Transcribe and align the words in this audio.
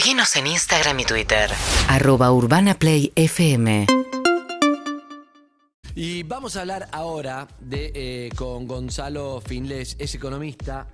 Seguinos 0.00 0.34
en 0.36 0.46
Instagram 0.46 0.98
y 1.00 1.04
Twitter. 1.04 1.50
Arroba 1.86 2.32
Urbana 2.32 2.72
Play 2.72 3.12
FM. 3.16 3.86
Y 5.94 6.22
vamos 6.22 6.56
a 6.56 6.62
hablar 6.62 6.88
ahora 6.90 7.46
de, 7.60 7.92
eh, 7.94 8.30
con 8.34 8.66
Gonzalo 8.66 9.42
Finles, 9.42 9.96
es 9.98 10.14
economista. 10.14 10.88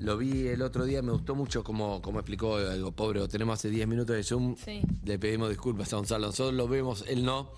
Lo 0.00 0.16
vi 0.16 0.48
el 0.48 0.62
otro 0.62 0.86
día, 0.86 1.02
me 1.02 1.12
gustó 1.12 1.36
mucho 1.36 1.62
como, 1.62 2.02
como 2.02 2.18
explicó 2.18 2.56
algo 2.56 2.90
pobre. 2.90 3.20
Lo 3.20 3.28
tenemos 3.28 3.60
hace 3.60 3.70
10 3.70 3.86
minutos 3.86 4.16
de 4.16 4.24
Zoom. 4.24 4.56
Sí. 4.56 4.82
Le 5.04 5.20
pedimos 5.20 5.50
disculpas 5.50 5.92
a 5.92 5.96
Gonzalo. 5.98 6.26
Nosotros 6.26 6.56
lo 6.56 6.66
vemos, 6.66 7.04
él 7.06 7.24
no. 7.24 7.52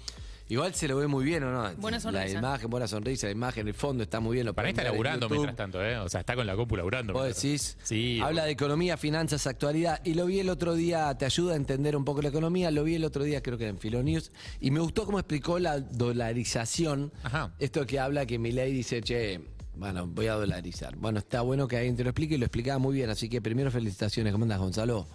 Igual 0.50 0.74
se 0.74 0.88
lo 0.88 0.96
ve 0.96 1.06
muy 1.06 1.24
bien, 1.24 1.44
¿o 1.44 1.52
no? 1.52 1.76
Buena 1.76 1.98
La 1.98 2.00
sonrisa. 2.00 2.38
imagen, 2.38 2.68
buena 2.68 2.88
sonrisa, 2.88 3.28
la 3.28 3.32
imagen, 3.32 3.68
el 3.68 3.74
fondo 3.74 4.02
está 4.02 4.18
muy 4.18 4.34
bien. 4.34 4.46
Lo 4.46 4.52
Para 4.52 4.66
mí 4.66 4.70
está 4.70 4.82
laburando 4.82 5.28
mientras 5.28 5.54
tanto, 5.54 5.80
¿eh? 5.80 5.96
O 5.98 6.08
sea, 6.08 6.20
está 6.20 6.34
con 6.34 6.44
la 6.44 6.56
cópula 6.56 6.80
laburando. 6.80 7.12
Vos 7.12 7.24
decís. 7.24 7.78
Sí. 7.84 8.18
habla 8.20 8.46
de 8.46 8.50
economía, 8.50 8.96
finanzas, 8.96 9.46
actualidad. 9.46 10.00
Y 10.02 10.14
lo 10.14 10.26
vi 10.26 10.40
el 10.40 10.48
otro 10.48 10.74
día, 10.74 11.16
te 11.16 11.24
ayuda 11.24 11.52
a 11.52 11.56
entender 11.56 11.96
un 11.96 12.04
poco 12.04 12.20
la 12.20 12.30
economía. 12.30 12.72
Lo 12.72 12.82
vi 12.82 12.96
el 12.96 13.04
otro 13.04 13.22
día, 13.22 13.40
creo 13.44 13.58
que 13.58 13.68
en 13.68 13.78
Filonews. 13.78 14.32
Y 14.60 14.72
me 14.72 14.80
gustó 14.80 15.06
cómo 15.06 15.20
explicó 15.20 15.60
la 15.60 15.78
dolarización. 15.78 17.12
Ajá. 17.22 17.54
Esto 17.60 17.86
que 17.86 18.00
habla 18.00 18.26
que 18.26 18.40
Milei 18.40 18.72
dice, 18.72 19.02
che, 19.02 19.40
bueno, 19.76 20.08
voy 20.08 20.26
a 20.26 20.34
dolarizar. 20.34 20.96
Bueno, 20.96 21.20
está 21.20 21.42
bueno 21.42 21.68
que 21.68 21.76
alguien 21.76 21.94
te 21.94 22.02
lo 22.02 22.10
explique 22.10 22.34
y 22.34 22.38
lo 22.38 22.46
explicaba 22.46 22.78
muy 22.80 22.96
bien. 22.96 23.08
Así 23.08 23.28
que 23.28 23.40
primero 23.40 23.70
felicitaciones. 23.70 24.32
¿Cómo 24.32 24.46
andas, 24.46 24.58
Gonzalo? 24.58 25.06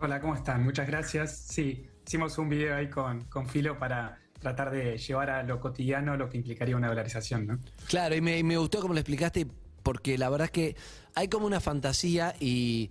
Hola, 0.00 0.18
¿cómo 0.18 0.34
están? 0.34 0.62
Muchas 0.64 0.86
gracias. 0.86 1.36
Sí, 1.46 1.86
hicimos 2.06 2.38
un 2.38 2.48
video 2.48 2.74
ahí 2.74 2.88
con, 2.88 3.24
con 3.24 3.46
Filo 3.46 3.78
para 3.78 4.18
tratar 4.40 4.70
de 4.70 4.98
llevar 4.98 5.30
a 5.30 5.42
lo 5.42 5.60
cotidiano 5.60 6.16
lo 6.16 6.28
que 6.28 6.38
implicaría 6.38 6.76
una 6.76 6.88
dolarización, 6.88 7.46
¿no? 7.46 7.58
Claro, 7.88 8.16
y 8.16 8.20
me, 8.20 8.38
y 8.38 8.42
me 8.42 8.56
gustó 8.56 8.80
como 8.80 8.94
lo 8.94 9.00
explicaste, 9.00 9.46
porque 9.82 10.18
la 10.18 10.28
verdad 10.30 10.46
es 10.46 10.50
que 10.52 10.76
hay 11.14 11.28
como 11.28 11.46
una 11.46 11.60
fantasía 11.60 12.34
y, 12.40 12.90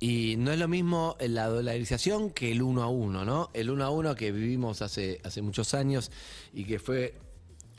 y 0.00 0.36
no 0.38 0.52
es 0.52 0.58
lo 0.58 0.68
mismo 0.68 1.16
la 1.20 1.46
dolarización 1.48 2.30
que 2.30 2.52
el 2.52 2.62
uno 2.62 2.82
a 2.82 2.88
uno, 2.88 3.24
¿no? 3.24 3.50
El 3.54 3.70
uno 3.70 3.84
a 3.84 3.90
uno 3.90 4.14
que 4.14 4.30
vivimos 4.30 4.80
hace, 4.82 5.20
hace 5.24 5.42
muchos 5.42 5.74
años 5.74 6.10
y 6.52 6.64
que 6.64 6.78
fue 6.78 7.14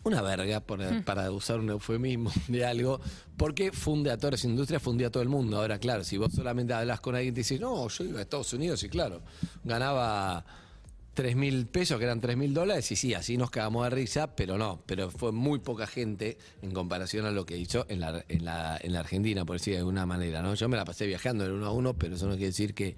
una 0.04 0.22
verga, 0.22 0.62
por- 0.62 1.04
para 1.04 1.30
usar 1.32 1.60
un 1.60 1.70
eufemismo 1.70 2.32
de 2.48 2.66
algo, 2.66 3.00
porque 3.38 3.72
funde 3.72 4.10
a 4.12 4.18
todas 4.18 4.32
las 4.34 4.44
industrias, 4.46 4.82
fundió 4.82 5.08
a 5.08 5.10
todo 5.12 5.22
el 5.22 5.30
mundo. 5.30 5.58
Ahora, 5.58 5.78
claro, 5.78 6.04
si 6.04 6.18
vos 6.18 6.34
solamente 6.34 6.74
hablas 6.74 7.02
con 7.02 7.16
alguien 7.16 7.34
y 7.34 7.36
te 7.36 7.40
dices, 7.42 7.60
no, 7.60 7.88
yo 7.90 8.04
iba 8.06 8.20
a 8.20 8.22
Estados 8.22 8.52
Unidos 8.54 8.82
y 8.84 8.90
claro, 8.90 9.22
ganaba 9.64 10.46
3 11.20 11.36
mil 11.36 11.68
pesos, 11.68 11.98
que 11.98 12.06
eran 12.06 12.22
3 12.22 12.38
mil 12.38 12.54
dólares, 12.54 12.90
y 12.94 12.96
sí, 12.96 13.14
así 13.14 13.36
nos 13.36 13.52
cagamos 13.52 13.84
de 13.84 13.90
risa, 13.90 14.38
pero 14.38 14.58
no, 14.58 14.82
pero 14.86 15.12
fue 15.12 15.34
muy 15.34 15.60
poca 15.60 15.86
gente 15.86 16.38
en 16.62 16.72
comparación 16.72 17.26
a 17.26 17.32
lo 17.32 17.46
que 17.46 17.58
hizo 17.58 17.86
en 17.90 18.00
la, 18.00 18.24
en 18.30 18.46
la, 18.46 18.80
en 18.82 18.94
la 18.94 19.02
Argentina, 19.02 19.44
por 19.44 19.58
decir 19.58 19.74
de 19.74 19.80
alguna 19.80 20.06
manera, 20.06 20.42
¿no? 20.42 20.54
Yo 20.56 20.70
me 20.70 20.78
la 20.78 20.86
pasé 20.86 21.08
viajando 21.08 21.44
de 21.44 21.52
uno 21.52 21.66
a 21.66 21.74
uno, 21.74 21.94
pero 21.94 22.16
eso 22.16 22.26
no 22.28 22.36
quiere 22.36 22.46
decir 22.46 22.74
que, 22.74 22.96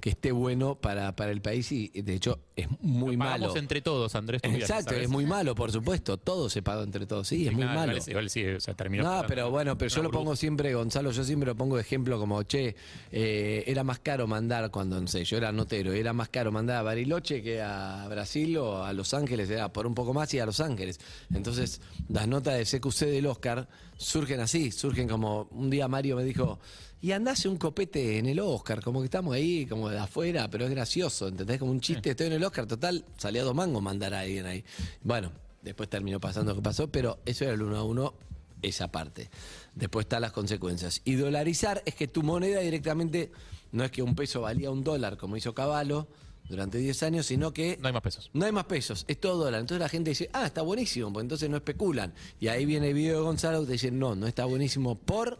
que 0.00 0.10
esté 0.10 0.32
bueno 0.32 0.74
para, 0.76 1.14
para 1.14 1.30
el 1.30 1.40
país 1.40 1.70
y 1.72 1.88
de 1.88 2.14
hecho 2.14 2.38
es 2.56 2.68
muy 2.80 3.16
Lo 3.16 3.20
pagamos 3.20 3.48
malo. 3.48 3.56
entre 3.58 3.80
todos, 3.82 4.14
Andrés. 4.14 4.42
tú 4.42 4.50
Exacto, 4.50 4.90
¿sabes? 4.90 5.04
es 5.04 5.08
muy 5.08 5.26
malo, 5.26 5.54
por 5.54 5.70
supuesto, 5.72 6.16
todo 6.16 6.48
se 6.50 6.62
pagó 6.62 6.82
entre 6.82 7.06
todos, 7.06 7.28
sí, 7.28 7.46
es 7.46 7.52
muy 7.52 7.64
malo. 7.64 7.92
Igual, 7.92 8.08
igual 8.10 8.30
sí, 8.30 8.44
o 8.46 8.60
sea, 8.60 8.74
terminó. 8.74 9.02
No, 9.02 9.24
pero 9.26 9.50
bueno, 9.50 9.76
pero 9.76 9.88
yo 9.88 10.00
una 10.00 10.08
lo 10.08 10.12
pongo 10.12 10.36
siempre, 10.36 10.74
Gonzalo, 10.74 11.10
yo 11.10 11.24
siempre 11.24 11.46
lo 11.46 11.54
pongo 11.54 11.76
de 11.76 11.82
ejemplo 11.82 12.18
como, 12.18 12.42
che, 12.42 12.74
eh, 13.12 13.64
era 13.66 13.84
más 13.84 13.98
caro 14.00 14.26
mandar 14.26 14.70
cuando, 14.70 15.00
no 15.00 15.06
sé, 15.06 15.24
yo 15.24 15.36
era 15.36 15.52
notero, 15.52 15.92
era 15.92 16.12
más 16.12 16.28
caro 16.28 16.50
mandar 16.52 16.78
a 16.78 16.82
Bariloche 16.82 17.42
que 17.42 17.60
a 17.60 18.06
Brasil 18.08 18.56
o 18.58 18.84
a 18.84 18.92
Los 18.92 19.14
Ángeles, 19.14 19.50
era 19.50 19.72
por 19.72 19.86
un 19.86 19.94
poco 19.94 20.14
más 20.14 20.32
y 20.34 20.38
a 20.38 20.46
Los 20.46 20.60
Ángeles. 20.60 20.98
Entonces, 21.32 21.80
las 22.08 22.26
notas 22.26 22.54
de 22.56 22.78
CQC 22.78 23.06
del 23.06 23.26
Oscar 23.26 23.68
surgen 24.00 24.40
así, 24.40 24.72
surgen 24.72 25.06
como, 25.06 25.46
un 25.50 25.68
día 25.68 25.86
Mario 25.86 26.16
me 26.16 26.24
dijo, 26.24 26.58
y 27.02 27.12
andase 27.12 27.48
un 27.48 27.58
copete 27.58 28.16
en 28.18 28.26
el 28.26 28.40
Oscar, 28.40 28.82
como 28.82 29.00
que 29.00 29.04
estamos 29.04 29.34
ahí, 29.34 29.66
como 29.66 29.90
de 29.90 29.98
afuera, 29.98 30.48
pero 30.50 30.64
es 30.64 30.70
gracioso, 30.70 31.28
¿entendés? 31.28 31.58
Como 31.58 31.70
un 31.70 31.80
chiste, 31.80 32.10
estoy 32.10 32.28
en 32.28 32.32
el 32.32 32.44
Oscar, 32.44 32.66
total, 32.66 33.04
salía 33.18 33.44
dos 33.44 33.54
mangos 33.54 33.82
mandar 33.82 34.14
a 34.14 34.20
alguien 34.20 34.46
ahí. 34.46 34.64
Bueno, 35.02 35.30
después 35.60 35.90
terminó 35.90 36.18
pasando 36.18 36.52
lo 36.52 36.56
que 36.56 36.62
pasó, 36.62 36.90
pero 36.90 37.20
eso 37.26 37.44
era 37.44 37.52
el 37.52 37.60
uno 37.60 37.76
a 37.76 37.84
uno 37.84 38.14
esa 38.62 38.90
parte. 38.90 39.28
Después 39.74 40.04
están 40.04 40.22
las 40.22 40.32
consecuencias. 40.32 41.02
Y 41.04 41.16
dolarizar 41.16 41.82
es 41.84 41.94
que 41.94 42.08
tu 42.08 42.22
moneda 42.22 42.60
directamente 42.60 43.30
no 43.70 43.84
es 43.84 43.90
que 43.90 44.02
un 44.02 44.14
peso 44.14 44.40
valía 44.40 44.70
un 44.70 44.82
dólar, 44.82 45.18
como 45.18 45.36
hizo 45.36 45.54
Caballo 45.54 46.08
durante 46.50 46.78
10 46.78 47.02
años, 47.04 47.26
sino 47.26 47.52
que 47.52 47.78
No 47.80 47.86
hay 47.86 47.92
más 47.92 48.02
pesos. 48.02 48.30
no 48.34 48.44
hay 48.44 48.52
más 48.52 48.64
pesos, 48.64 49.04
es 49.08 49.18
todo 49.18 49.44
dólar. 49.44 49.60
Entonces 49.60 49.80
la 49.80 49.88
gente 49.88 50.10
dice, 50.10 50.28
ah, 50.32 50.44
está 50.44 50.62
buenísimo, 50.62 51.12
pues 51.12 51.22
entonces 51.22 51.48
no 51.48 51.56
especulan. 51.56 52.12
Y 52.40 52.48
ahí 52.48 52.66
viene 52.66 52.88
el 52.88 52.94
video 52.94 53.18
de 53.18 53.22
Gonzalo 53.22 53.60
que 53.60 53.66
te 53.66 53.72
dice, 53.72 53.90
no, 53.90 54.14
no 54.16 54.26
está 54.26 54.44
buenísimo 54.44 54.96
por... 54.96 55.38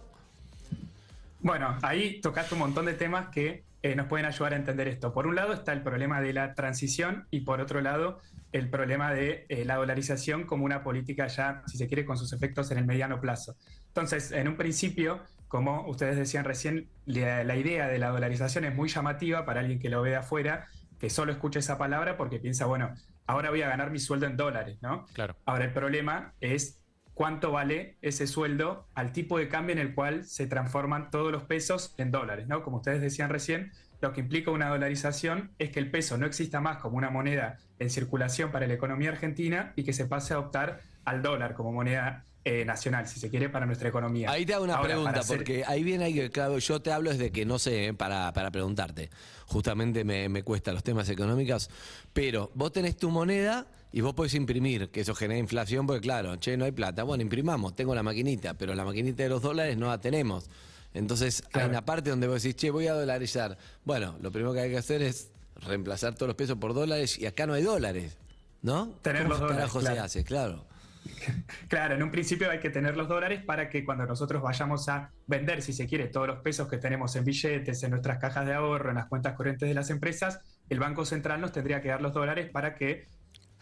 Bueno, 1.41 1.77
ahí 1.83 2.21
tocaste 2.21 2.55
un 2.55 2.61
montón 2.61 2.87
de 2.87 2.95
temas 2.95 3.29
que 3.31 3.65
eh, 3.83 3.97
nos 3.97 4.07
pueden 4.07 4.27
ayudar 4.27 4.53
a 4.53 4.57
entender 4.57 4.89
esto. 4.89 5.13
Por 5.13 5.27
un 5.27 5.35
lado 5.35 5.53
está 5.53 5.73
el 5.73 5.83
problema 5.83 6.21
de 6.21 6.33
la 6.33 6.55
transición 6.55 7.27
y 7.31 7.41
por 7.41 7.61
otro 7.61 7.81
lado 7.81 8.21
el 8.53 8.69
problema 8.69 9.13
de 9.13 9.47
eh, 9.49 9.65
la 9.65 9.77
dolarización 9.77 10.45
como 10.45 10.65
una 10.65 10.83
política 10.83 11.27
ya, 11.29 11.63
si 11.67 11.77
se 11.77 11.89
quiere, 11.89 12.05
con 12.05 12.19
sus 12.19 12.33
efectos 12.33 12.71
en 12.71 12.79
el 12.79 12.85
mediano 12.85 13.21
plazo. 13.21 13.57
Entonces, 13.89 14.33
en 14.33 14.49
un 14.49 14.57
principio, 14.57 15.21
como 15.49 15.89
ustedes 15.89 16.17
decían 16.17 16.45
recién, 16.45 16.89
la, 17.07 17.43
la 17.43 17.57
idea 17.57 17.89
de 17.89 17.99
la 17.99 18.11
dolarización 18.11 18.65
es 18.65 18.75
muy 18.75 18.89
llamativa 18.89 19.45
para 19.45 19.61
alguien 19.61 19.79
que 19.79 19.89
lo 19.89 20.03
ve 20.03 20.11
de 20.11 20.17
afuera, 20.17 20.69
que 21.01 21.11
solo 21.11 21.33
escucha 21.33 21.59
esa 21.59 21.79
palabra 21.79 22.17
porque 22.17 22.39
piensa, 22.39 22.67
bueno, 22.67 22.95
ahora 23.27 23.51
voy 23.51 23.63
a 23.63 23.69
ganar 23.69 23.91
mi 23.91 23.99
sueldo 23.99 24.27
en 24.27 24.37
dólares, 24.37 24.79
¿no? 24.83 25.07
Claro. 25.15 25.35
Ahora, 25.47 25.65
el 25.65 25.73
problema 25.73 26.35
es 26.41 26.81
cuánto 27.15 27.51
vale 27.51 27.97
ese 28.03 28.27
sueldo 28.27 28.87
al 28.95 29.13
tipo 29.13 29.39
de 29.39 29.49
cambio 29.49 29.73
en 29.73 29.79
el 29.79 29.95
cual 29.95 30.25
se 30.27 30.47
transforman 30.47 31.11
todos 31.11 31.33
los 31.33 31.45
pesos 31.45 31.95
en 31.97 32.11
dólares, 32.11 32.47
¿no? 32.47 32.63
Como 32.63 32.77
ustedes 32.77 33.01
decían 33.01 33.31
recién, 33.31 33.73
lo 34.01 34.13
que 34.13 34.21
implica 34.21 34.51
una 34.51 34.69
dolarización 34.69 35.53
es 35.59 35.71
que 35.71 35.81
el 35.81 35.91
peso 35.91 36.19
no 36.19 36.27
exista 36.27 36.61
más 36.61 36.79
como 36.79 36.97
una 36.97 37.11
moneda 37.11 37.59
en 37.79 37.91
circulación 37.91 38.53
para 38.53 38.67
la 38.67 38.75
economía 38.75 39.11
argentina 39.11 39.73
y 39.77 39.85
que 39.85 39.93
se 39.93 40.07
pase 40.07 40.35
a 40.35 40.37
adoptar 40.37 40.81
al 41.05 41.23
dólar 41.23 41.55
como 41.55 41.73
moneda 41.73 42.27
eh, 42.45 42.65
nacional, 42.65 43.07
si 43.07 43.21
se 43.21 43.29
quiere, 43.29 43.49
para 43.51 43.67
nuestra 43.67 43.89
economía. 43.89 44.31
Ahí 44.31 44.47
te 44.47 44.55
hago 44.55 44.65
una 44.65 44.77
Ahora, 44.77 44.89
pregunta, 44.95 45.21
hacer- 45.21 45.37
porque 45.39 45.63
ahí 45.67 45.83
viene 45.83 46.05
ahí 46.07 46.31
claro, 46.31 46.59
yo 46.59 46.81
te 46.81 46.91
hablo 46.93 47.11
desde 47.11 47.31
que 47.31 47.45
no 47.45 47.59
sé, 47.59 47.89
eh, 47.89 47.95
para, 47.95 48.33
para 48.33 48.51
preguntarte. 48.51 49.11
Justamente 49.47 50.05
me, 50.05 50.29
me 50.29 50.43
cuesta 50.43 50.73
los 50.73 50.83
temas 50.83 51.09
económicos, 51.09 51.69
pero 52.13 52.51
vos 52.55 52.73
tenés 52.73 52.97
tu 52.97 53.11
moneda 53.11 53.67
y 53.93 54.01
vos 54.01 54.15
podés 54.15 54.35
imprimir, 54.35 54.89
que 54.91 55.01
eso 55.01 55.15
genera 55.15 55.39
inflación, 55.41 55.87
porque 55.87 56.01
claro, 56.01 56.37
che, 56.37 56.57
no 56.57 56.65
hay 56.65 56.73
plata. 56.73 57.03
Bueno, 57.03 57.23
imprimamos, 57.23 57.75
tengo 57.77 57.95
la 57.95 58.03
maquinita, 58.03 58.55
pero 58.55 58.75
la 58.75 58.85
maquinita 58.85 59.23
de 59.25 59.29
los 59.29 59.43
dólares 59.43 59.77
no 59.77 59.89
la 59.89 60.01
tenemos. 60.01 60.49
Entonces 60.95 61.43
hay 61.47 61.51
Claro. 61.53 61.69
una 61.71 61.85
parte 61.85 62.11
donde 62.11 62.27
vos 62.27 62.43
decís, 62.43 62.57
che, 62.57 62.71
voy 62.71 62.87
a 62.87 62.95
dolarizar. 62.95 63.59
Bueno, 63.85 64.17
lo 64.23 64.31
primero 64.33 64.53
que 64.55 64.61
hay 64.61 64.71
que 64.71 64.79
hacer 64.79 65.03
es 65.03 65.31
reemplazar 65.57 66.15
todos 66.15 66.29
los 66.29 66.37
pesos 66.37 66.57
por 66.59 66.73
dólares 66.73 67.19
y 67.19 67.27
acá 67.27 67.47
no 67.47 67.53
hay 67.53 67.63
dólares, 67.63 68.17
¿no? 68.63 68.89
Tener 69.03 69.23
¿Cómo 69.25 69.35
los 69.35 69.41
dólares, 69.41 69.73
se 69.95 69.99
hace? 69.99 70.25
Claro. 70.25 70.65
Claro, 71.69 71.95
en 71.95 72.03
un 72.03 72.11
principio 72.11 72.51
hay 72.51 72.59
que 72.61 72.71
tener 72.71 72.97
los 72.97 73.09
dólares 73.09 73.43
para 73.45 73.69
que 73.69 73.85
cuando 73.85 74.07
nosotros 74.07 74.43
vayamos 74.43 74.89
a 74.89 75.11
vender, 75.27 75.63
si 75.63 75.73
se 75.73 75.87
quiere, 75.87 76.09
todos 76.09 76.27
los 76.27 76.39
pesos 76.41 76.69
que 76.69 76.79
tenemos 76.79 77.15
en 77.17 77.25
billetes, 77.25 77.83
en 77.83 77.91
nuestras 77.91 78.19
cajas 78.19 78.47
de 78.47 78.55
ahorro, 78.55 78.91
en 78.91 78.97
las 78.97 79.07
cuentas 79.07 79.35
corrientes 79.35 79.69
de 79.69 79.75
las 79.75 79.91
empresas, 79.91 80.41
el 80.69 80.79
Banco 80.79 81.05
Central 81.05 81.41
nos 81.41 81.53
tendría 81.53 81.81
que 81.81 81.89
dar 81.89 82.03
los 82.03 82.13
dólares 82.13 82.51
para 82.51 82.75
que 82.75 83.07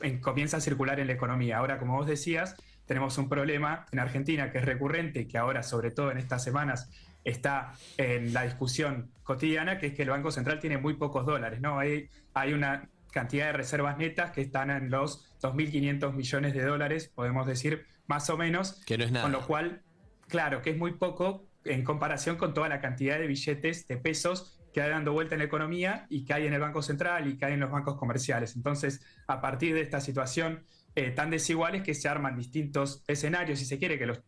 en- 0.01 0.21
comience 0.21 0.57
a 0.57 0.61
circular 0.61 1.01
en 1.01 1.07
la 1.07 1.13
economía. 1.15 1.59
Ahora, 1.59 1.79
como 1.79 1.97
vos 1.97 2.07
decías, 2.07 2.57
tenemos 2.87 3.19
un 3.19 3.29
problema 3.29 3.87
en 3.93 3.99
Argentina 3.99 4.51
que 4.51 4.59
es 4.59 4.65
recurrente 4.65 5.21
y 5.21 5.27
que 5.27 5.39
ahora, 5.39 5.63
sobre 5.63 5.91
todo 5.91 6.11
en 6.11 6.19
estas 6.19 6.43
semanas, 6.43 6.91
está 7.25 7.73
en 7.99 8.33
la 8.33 8.45
discusión 8.45 9.11
cotidiana, 9.23 9.79
que 9.79 9.89
es 9.89 9.95
que 9.95 10.03
el 10.03 10.11
Banco 10.11 10.31
Central 10.31 10.59
tiene 10.61 10.79
muy 10.79 10.95
pocos 10.95 11.27
dólares, 11.27 11.61
¿no? 11.61 11.79
Hay, 11.79 12.09
hay 12.33 12.53
una 12.55 12.89
cantidad 13.13 13.47
de 13.47 13.53
reservas 13.53 13.99
netas 13.99 14.31
que 14.31 14.41
están 14.41 14.71
en 14.71 14.91
los 14.91 15.25
2.500 15.41 16.13
millones 16.13 16.55
de 16.55 16.65
dólares, 16.65 17.11
podemos 17.15 17.47
decir, 17.47 17.87
más 18.07 18.29
o 18.31 18.37
menos. 18.37 18.83
Que 18.87 18.99
no 18.99 19.05
es 19.05 19.13
nada. 19.13 19.25
Con 19.25 19.33
lo 19.33 19.47
cual, 19.47 19.83
claro, 20.29 20.63
que 20.63 20.71
es 20.71 20.77
muy 20.77 20.93
poco 20.93 21.47
en 21.65 21.85
comparación 21.85 22.37
con 22.37 22.55
toda 22.55 22.69
la 22.69 22.81
cantidad 22.81 23.19
de 23.19 23.27
billetes 23.27 23.87
de 23.87 23.97
pesos 23.97 24.59
que 24.73 24.83
hay 24.83 24.91
dando 24.91 25.13
vuelta 25.13 25.35
en 25.35 25.41
la 25.41 25.45
economía 25.45 26.07
y 26.09 26.25
que 26.25 26.35
hay 26.35 26.47
en 26.47 26.53
el 26.53 26.61
Banco 26.61 26.83
Central 26.83 27.29
y 27.29 27.37
que 27.37 27.47
hay 27.47 27.55
en 27.55 27.61
los 27.61 27.71
bancos 27.71 27.97
comerciales. 27.97 28.57
Entonces, 28.57 29.05
a 29.27 29.41
partir 29.41 29.75
de 29.75 29.81
esta 29.81 30.01
situación 30.01 30.65
eh, 30.95 31.11
tan 31.11 31.31
desigual 31.31 31.75
es 31.75 31.83
que 31.83 31.95
se 31.95 32.09
arman 32.09 32.37
distintos 32.37 33.03
escenarios, 33.07 33.59
si 33.59 33.65
se 33.65 33.79
quiere, 33.79 33.99
que 33.99 34.07
los 34.07 34.23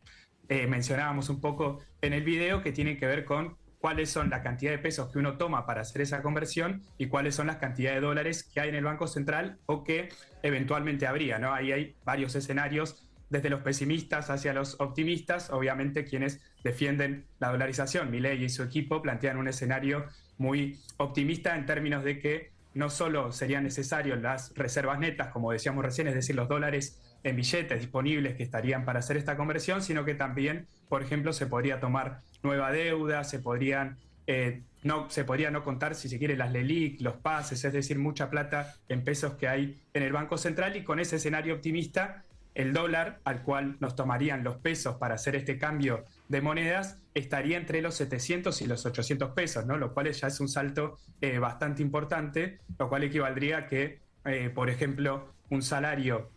eh, 0.48 0.66
mencionábamos 0.66 1.28
un 1.28 1.40
poco 1.40 1.80
en 2.00 2.12
el 2.12 2.24
video, 2.24 2.62
que 2.62 2.72
tienen 2.72 2.98
que 2.98 3.06
ver 3.06 3.24
con 3.24 3.56
cuáles 3.80 4.10
son 4.10 4.30
la 4.30 4.42
cantidad 4.42 4.70
de 4.70 4.78
pesos 4.78 5.10
que 5.10 5.18
uno 5.18 5.38
toma 5.38 5.66
para 5.66 5.80
hacer 5.80 6.02
esa 6.02 6.22
conversión 6.22 6.82
y 6.98 7.06
cuáles 7.06 7.34
son 7.34 7.46
las 7.46 7.56
cantidades 7.56 8.00
de 8.00 8.06
dólares 8.06 8.44
que 8.44 8.60
hay 8.60 8.68
en 8.68 8.74
el 8.74 8.84
Banco 8.84 9.06
Central 9.06 9.58
o 9.66 9.84
que 9.84 10.10
eventualmente 10.42 11.06
habría, 11.06 11.38
¿no? 11.38 11.54
Ahí 11.54 11.72
hay 11.72 11.96
varios 12.04 12.34
escenarios, 12.34 13.06
desde 13.30 13.48
los 13.48 13.62
pesimistas 13.62 14.28
hacia 14.28 14.52
los 14.52 14.78
optimistas, 14.80 15.50
obviamente 15.50 16.04
quienes 16.04 16.40
defienden 16.64 17.26
la 17.38 17.50
dolarización. 17.50 18.10
Milei 18.10 18.42
y 18.44 18.48
su 18.48 18.64
equipo 18.64 19.00
plantean 19.00 19.38
un 19.38 19.48
escenario 19.48 20.06
muy 20.36 20.80
optimista 20.96 21.56
en 21.56 21.64
términos 21.64 22.02
de 22.02 22.18
que 22.18 22.50
no 22.74 22.90
solo 22.90 23.32
serían 23.32 23.64
necesarias 23.64 24.20
las 24.20 24.54
reservas 24.54 24.98
netas, 24.98 25.28
como 25.28 25.52
decíamos 25.52 25.84
recién, 25.84 26.08
es 26.08 26.14
decir, 26.14 26.36
los 26.36 26.48
dólares 26.48 27.00
en 27.22 27.36
billetes 27.36 27.80
disponibles 27.80 28.36
que 28.36 28.42
estarían 28.42 28.84
para 28.84 28.98
hacer 28.98 29.16
esta 29.16 29.36
conversión, 29.36 29.82
sino 29.82 30.04
que 30.04 30.14
también, 30.14 30.66
por 30.88 31.02
ejemplo, 31.02 31.32
se 31.32 31.46
podría 31.46 31.80
tomar 31.80 32.20
nueva 32.42 32.72
deuda, 32.72 33.24
se 33.24 33.38
podrían 33.38 33.98
eh, 34.26 34.62
no 34.82 35.10
se 35.10 35.24
podría 35.24 35.50
no 35.50 35.64
contar, 35.64 35.94
si 35.94 36.08
se 36.08 36.18
quiere, 36.18 36.36
las 36.36 36.52
LELIC, 36.52 37.00
los 37.00 37.16
pases, 37.16 37.64
es 37.64 37.72
decir, 37.72 37.98
mucha 37.98 38.30
plata 38.30 38.76
en 38.88 39.04
pesos 39.04 39.34
que 39.34 39.48
hay 39.48 39.80
en 39.92 40.02
el 40.02 40.12
Banco 40.12 40.38
Central 40.38 40.76
y 40.76 40.84
con 40.84 41.00
ese 41.00 41.16
escenario 41.16 41.54
optimista, 41.54 42.22
el 42.54 42.72
dólar 42.72 43.20
al 43.24 43.42
cual 43.42 43.76
nos 43.80 43.94
tomarían 43.94 44.42
los 44.42 44.56
pesos 44.56 44.96
para 44.96 45.16
hacer 45.16 45.36
este 45.36 45.58
cambio 45.58 46.04
de 46.28 46.40
monedas 46.40 46.98
estaría 47.14 47.56
entre 47.56 47.82
los 47.82 47.94
700 47.96 48.62
y 48.62 48.66
los 48.66 48.86
800 48.86 49.30
pesos, 49.30 49.66
¿no? 49.66 49.76
lo 49.76 49.92
cual 49.92 50.10
ya 50.10 50.28
es 50.28 50.40
un 50.40 50.48
salto 50.48 50.96
eh, 51.20 51.38
bastante 51.38 51.82
importante, 51.82 52.58
lo 52.78 52.88
cual 52.88 53.04
equivaldría 53.04 53.58
a 53.58 53.66
que, 53.66 53.98
eh, 54.24 54.50
por 54.54 54.70
ejemplo, 54.70 55.32
un 55.50 55.62
salario 55.62 56.30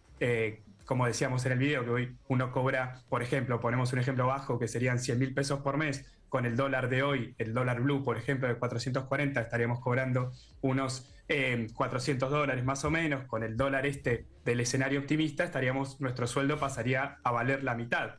como 0.85 1.05
decíamos 1.05 1.45
en 1.45 1.53
el 1.53 1.59
video, 1.59 1.83
que 1.83 1.89
hoy 1.89 2.17
uno 2.27 2.51
cobra, 2.51 3.01
por 3.09 3.21
ejemplo, 3.21 3.59
ponemos 3.59 3.93
un 3.93 3.99
ejemplo 3.99 4.27
bajo, 4.27 4.59
que 4.59 4.67
serían 4.67 4.99
100 4.99 5.19
mil 5.19 5.33
pesos 5.33 5.61
por 5.61 5.77
mes, 5.77 6.05
con 6.29 6.45
el 6.45 6.55
dólar 6.55 6.89
de 6.89 7.03
hoy, 7.03 7.35
el 7.37 7.53
dólar 7.53 7.81
blue, 7.81 8.03
por 8.03 8.17
ejemplo, 8.17 8.47
de 8.47 8.55
440, 8.55 9.39
estaríamos 9.39 9.79
cobrando 9.79 10.31
unos 10.61 11.13
400 11.27 12.27
eh, 12.27 12.31
dólares 12.31 12.63
más 12.65 12.83
o 12.85 12.89
menos. 12.89 13.25
Con 13.25 13.43
el 13.43 13.55
dólar 13.55 13.85
este 13.85 14.25
del 14.43 14.59
escenario 14.59 14.99
optimista, 14.99 15.43
estaríamos, 15.43 16.01
nuestro 16.01 16.25
sueldo 16.25 16.59
pasaría 16.59 17.19
a 17.23 17.31
valer 17.31 17.63
la 17.63 17.75
mitad. 17.75 18.15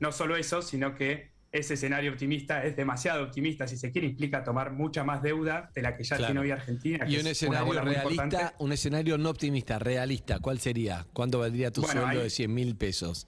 No 0.00 0.12
solo 0.12 0.36
eso, 0.36 0.60
sino 0.60 0.94
que 0.94 1.32
ese 1.52 1.74
escenario 1.74 2.12
optimista 2.12 2.64
es 2.64 2.76
demasiado 2.76 3.24
optimista, 3.24 3.66
si 3.66 3.76
se 3.76 3.90
quiere, 3.90 4.06
implica 4.06 4.44
tomar 4.44 4.72
mucha 4.72 5.04
más 5.04 5.22
deuda 5.22 5.70
de 5.74 5.82
la 5.82 5.96
que 5.96 6.04
ya 6.04 6.16
tiene 6.16 6.40
hoy 6.40 6.50
Argentina. 6.50 7.06
Y 7.08 7.18
un 7.18 7.26
escenario 7.26 7.80
realista, 7.80 8.54
un 8.58 8.72
escenario 8.72 9.18
no 9.18 9.30
optimista, 9.30 9.78
realista, 9.78 10.38
¿cuál 10.40 10.58
sería? 10.58 11.06
¿Cuánto 11.12 11.38
valdría 11.38 11.70
tu 11.70 11.82
sueldo 11.82 12.22
de 12.22 12.30
100 12.30 12.52
mil 12.52 12.76
pesos? 12.76 13.26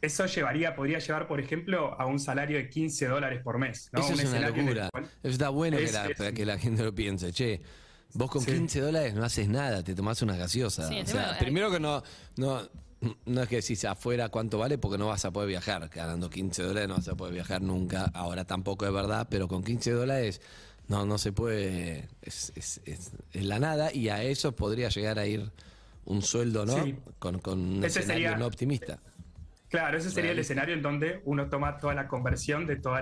Eso 0.00 0.26
llevaría, 0.26 0.76
podría 0.76 1.00
llevar, 1.00 1.26
por 1.26 1.40
ejemplo, 1.40 2.00
a 2.00 2.06
un 2.06 2.20
salario 2.20 2.56
de 2.56 2.68
15 2.68 3.08
dólares 3.08 3.40
por 3.42 3.58
mes. 3.58 3.90
Eso 3.92 4.12
es 4.12 4.24
una 4.26 4.48
locura. 4.48 4.90
Eso 4.94 5.32
está 5.32 5.48
bueno 5.48 5.76
que, 5.78 5.90
la, 5.90 6.32
que, 6.32 6.46
la, 6.46 6.58
gente 6.58 6.84
lo 6.84 6.94
piense. 6.94 7.32
Che, 7.32 7.60
vos 8.14 8.30
con 8.30 8.44
15 8.44 8.80
dólares 8.80 9.14
no 9.14 9.24
haces 9.24 9.48
nada, 9.48 9.82
te 9.82 9.96
tomás 9.96 10.22
una 10.22 10.36
gaseosa. 10.36 10.88
o 10.88 11.06
sea, 11.06 11.36
primero 11.40 11.70
que 11.70 11.80
no, 11.80 12.02
no, 12.36 12.62
no 13.26 13.42
es 13.42 13.48
que 13.48 13.56
decís 13.56 13.84
afuera 13.84 14.28
cuánto 14.28 14.58
vale 14.58 14.78
porque 14.78 14.98
no 14.98 15.06
vas 15.06 15.24
a 15.24 15.30
poder 15.30 15.48
viajar. 15.48 15.88
Ganando 15.88 16.30
15 16.30 16.62
dólares 16.62 16.88
no 16.88 16.96
vas 16.96 17.08
a 17.08 17.14
poder 17.14 17.34
viajar 17.34 17.62
nunca. 17.62 18.10
Ahora 18.14 18.44
tampoco 18.44 18.86
es 18.86 18.92
verdad, 18.92 19.26
pero 19.30 19.48
con 19.48 19.62
15 19.62 19.92
dólares 19.92 20.40
no, 20.88 21.06
no 21.06 21.18
se 21.18 21.32
puede. 21.32 22.08
Es, 22.22 22.52
es, 22.56 22.80
es, 22.84 23.12
la 23.32 23.58
nada 23.58 23.92
y 23.92 24.08
a 24.08 24.22
eso 24.22 24.54
podría 24.56 24.88
llegar 24.88 25.18
a 25.18 25.26
ir 25.26 25.50
un 26.04 26.22
sueldo, 26.22 26.64
¿no? 26.64 26.76
Con, 27.18 27.38
con 27.38 27.58
un 27.58 27.84
escenario 27.84 28.36
no 28.36 28.46
optimista. 28.46 28.98
Claro, 29.68 29.98
ese 29.98 30.10
sería 30.10 30.30
el 30.30 30.38
escenario 30.38 30.74
en 30.74 30.80
donde 30.80 31.20
uno 31.26 31.50
toma 31.50 31.76
toda 31.78 31.94
la 31.94 32.08
conversión 32.08 32.66
de 32.66 32.76
todos 32.76 33.00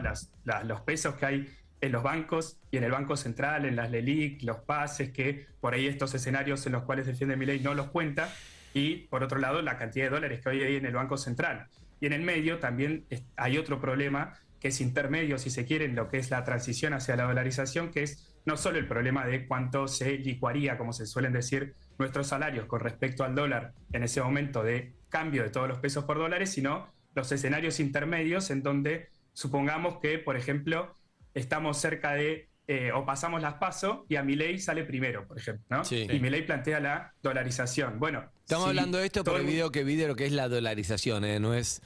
los 0.65 0.81
pesos 0.81 1.15
que 1.15 1.27
hay 1.27 1.57
en 1.81 1.93
los 1.93 2.03
bancos 2.03 2.57
y 2.71 2.79
en 2.79 2.85
el 2.85 2.91
Banco 2.91 3.17
Central, 3.17 3.67
en 3.67 3.77
las 3.77 3.91
LELIC, 3.91 4.43
los 4.43 4.59
pases, 4.59 5.11
que 5.11 5.47
por 5.61 5.75
ahí 5.75 5.87
estos 5.87 6.15
escenarios 6.15 6.67
en 6.67 6.73
los 6.73 6.83
cuales 6.83 7.07
defiende 7.07 7.37
mi 7.37 7.47
ley 7.47 7.61
no 7.61 7.75
los 7.75 7.89
cuenta, 7.89 8.35
y 8.77 9.07
por 9.09 9.25
otro 9.25 9.39
lado 9.39 9.63
la 9.63 9.79
cantidad 9.79 10.05
de 10.05 10.11
dólares 10.11 10.43
que 10.43 10.51
hoy 10.51 10.63
hay 10.63 10.77
en 10.77 10.85
el 10.85 10.93
Banco 10.93 11.17
Central. 11.17 11.69
Y 11.99 12.05
en 12.05 12.13
el 12.13 12.21
medio 12.21 12.59
también 12.59 13.07
hay 13.35 13.57
otro 13.57 13.81
problema 13.81 14.35
que 14.61 14.69
es 14.69 14.83
intermedio, 14.83 15.39
si 15.39 15.49
se 15.49 15.65
quiere, 15.65 15.87
en 15.87 15.97
lo 15.97 16.09
que 16.09 16.19
es 16.19 16.31
la 16.31 16.45
transición 16.45 16.93
hacia 16.93 17.17
la 17.17 17.25
dolarización, 17.25 17.91
que 17.91 18.03
es 18.03 18.37
no 18.45 18.59
solo 18.59 18.77
el 18.77 18.87
problema 18.87 19.25
de 19.25 19.47
cuánto 19.47 19.89
se 19.89 20.19
licuaría, 20.19 20.77
como 20.77 20.93
se 20.93 21.07
suelen 21.07 21.33
decir, 21.33 21.75
nuestros 21.99 22.27
salarios 22.27 22.67
con 22.67 22.81
respecto 22.81 23.25
al 23.25 23.35
dólar 23.35 23.73
en 23.95 24.03
ese 24.03 24.21
momento 24.21 24.63
de 24.63 24.93
cambio 25.09 25.43
de 25.43 25.49
todos 25.49 25.69
los 25.69 25.79
pesos 25.79 26.05
por 26.05 26.19
dólares, 26.19 26.51
sino 26.51 26.93
los 27.15 27.33
escenarios 27.33 27.81
intermedios 27.81 28.51
en 28.51 28.63
donde 28.63 29.09
supongamos 29.33 30.01
que, 30.01 30.19
por 30.19 30.37
ejemplo, 30.37 30.95
estamos 31.33 31.79
cerca 31.79 32.13
de 32.13 32.51
eh, 32.69 32.91
o 32.93 33.05
pasamos 33.05 33.41
las 33.43 33.55
pasos 33.55 34.01
y 34.09 34.17
a 34.17 34.23
mi 34.23 34.35
ley 34.35 34.59
sale 34.59 34.85
primero, 34.85 35.27
por 35.27 35.39
ejemplo, 35.39 35.65
¿no? 35.71 35.83
Y 35.91 36.19
mi 36.21 36.31
ley 36.31 36.43
plantea 36.43 36.81
la 36.81 37.15
dolarización. 37.23 37.99
Bueno, 37.99 38.25
estamos 38.41 38.69
hablando 38.69 38.99
de 38.99 39.07
esto 39.07 39.25
por 39.25 39.41
el 39.41 39.47
video 39.47 39.71
que 39.71 39.85
vi 39.85 39.97
de 39.97 40.09
lo 40.09 40.17
que 40.17 40.27
es 40.27 40.33
la 40.33 40.49
dolarización, 40.49 41.25
¿eh? 41.25 41.41
no 41.41 41.55
es 41.55 41.83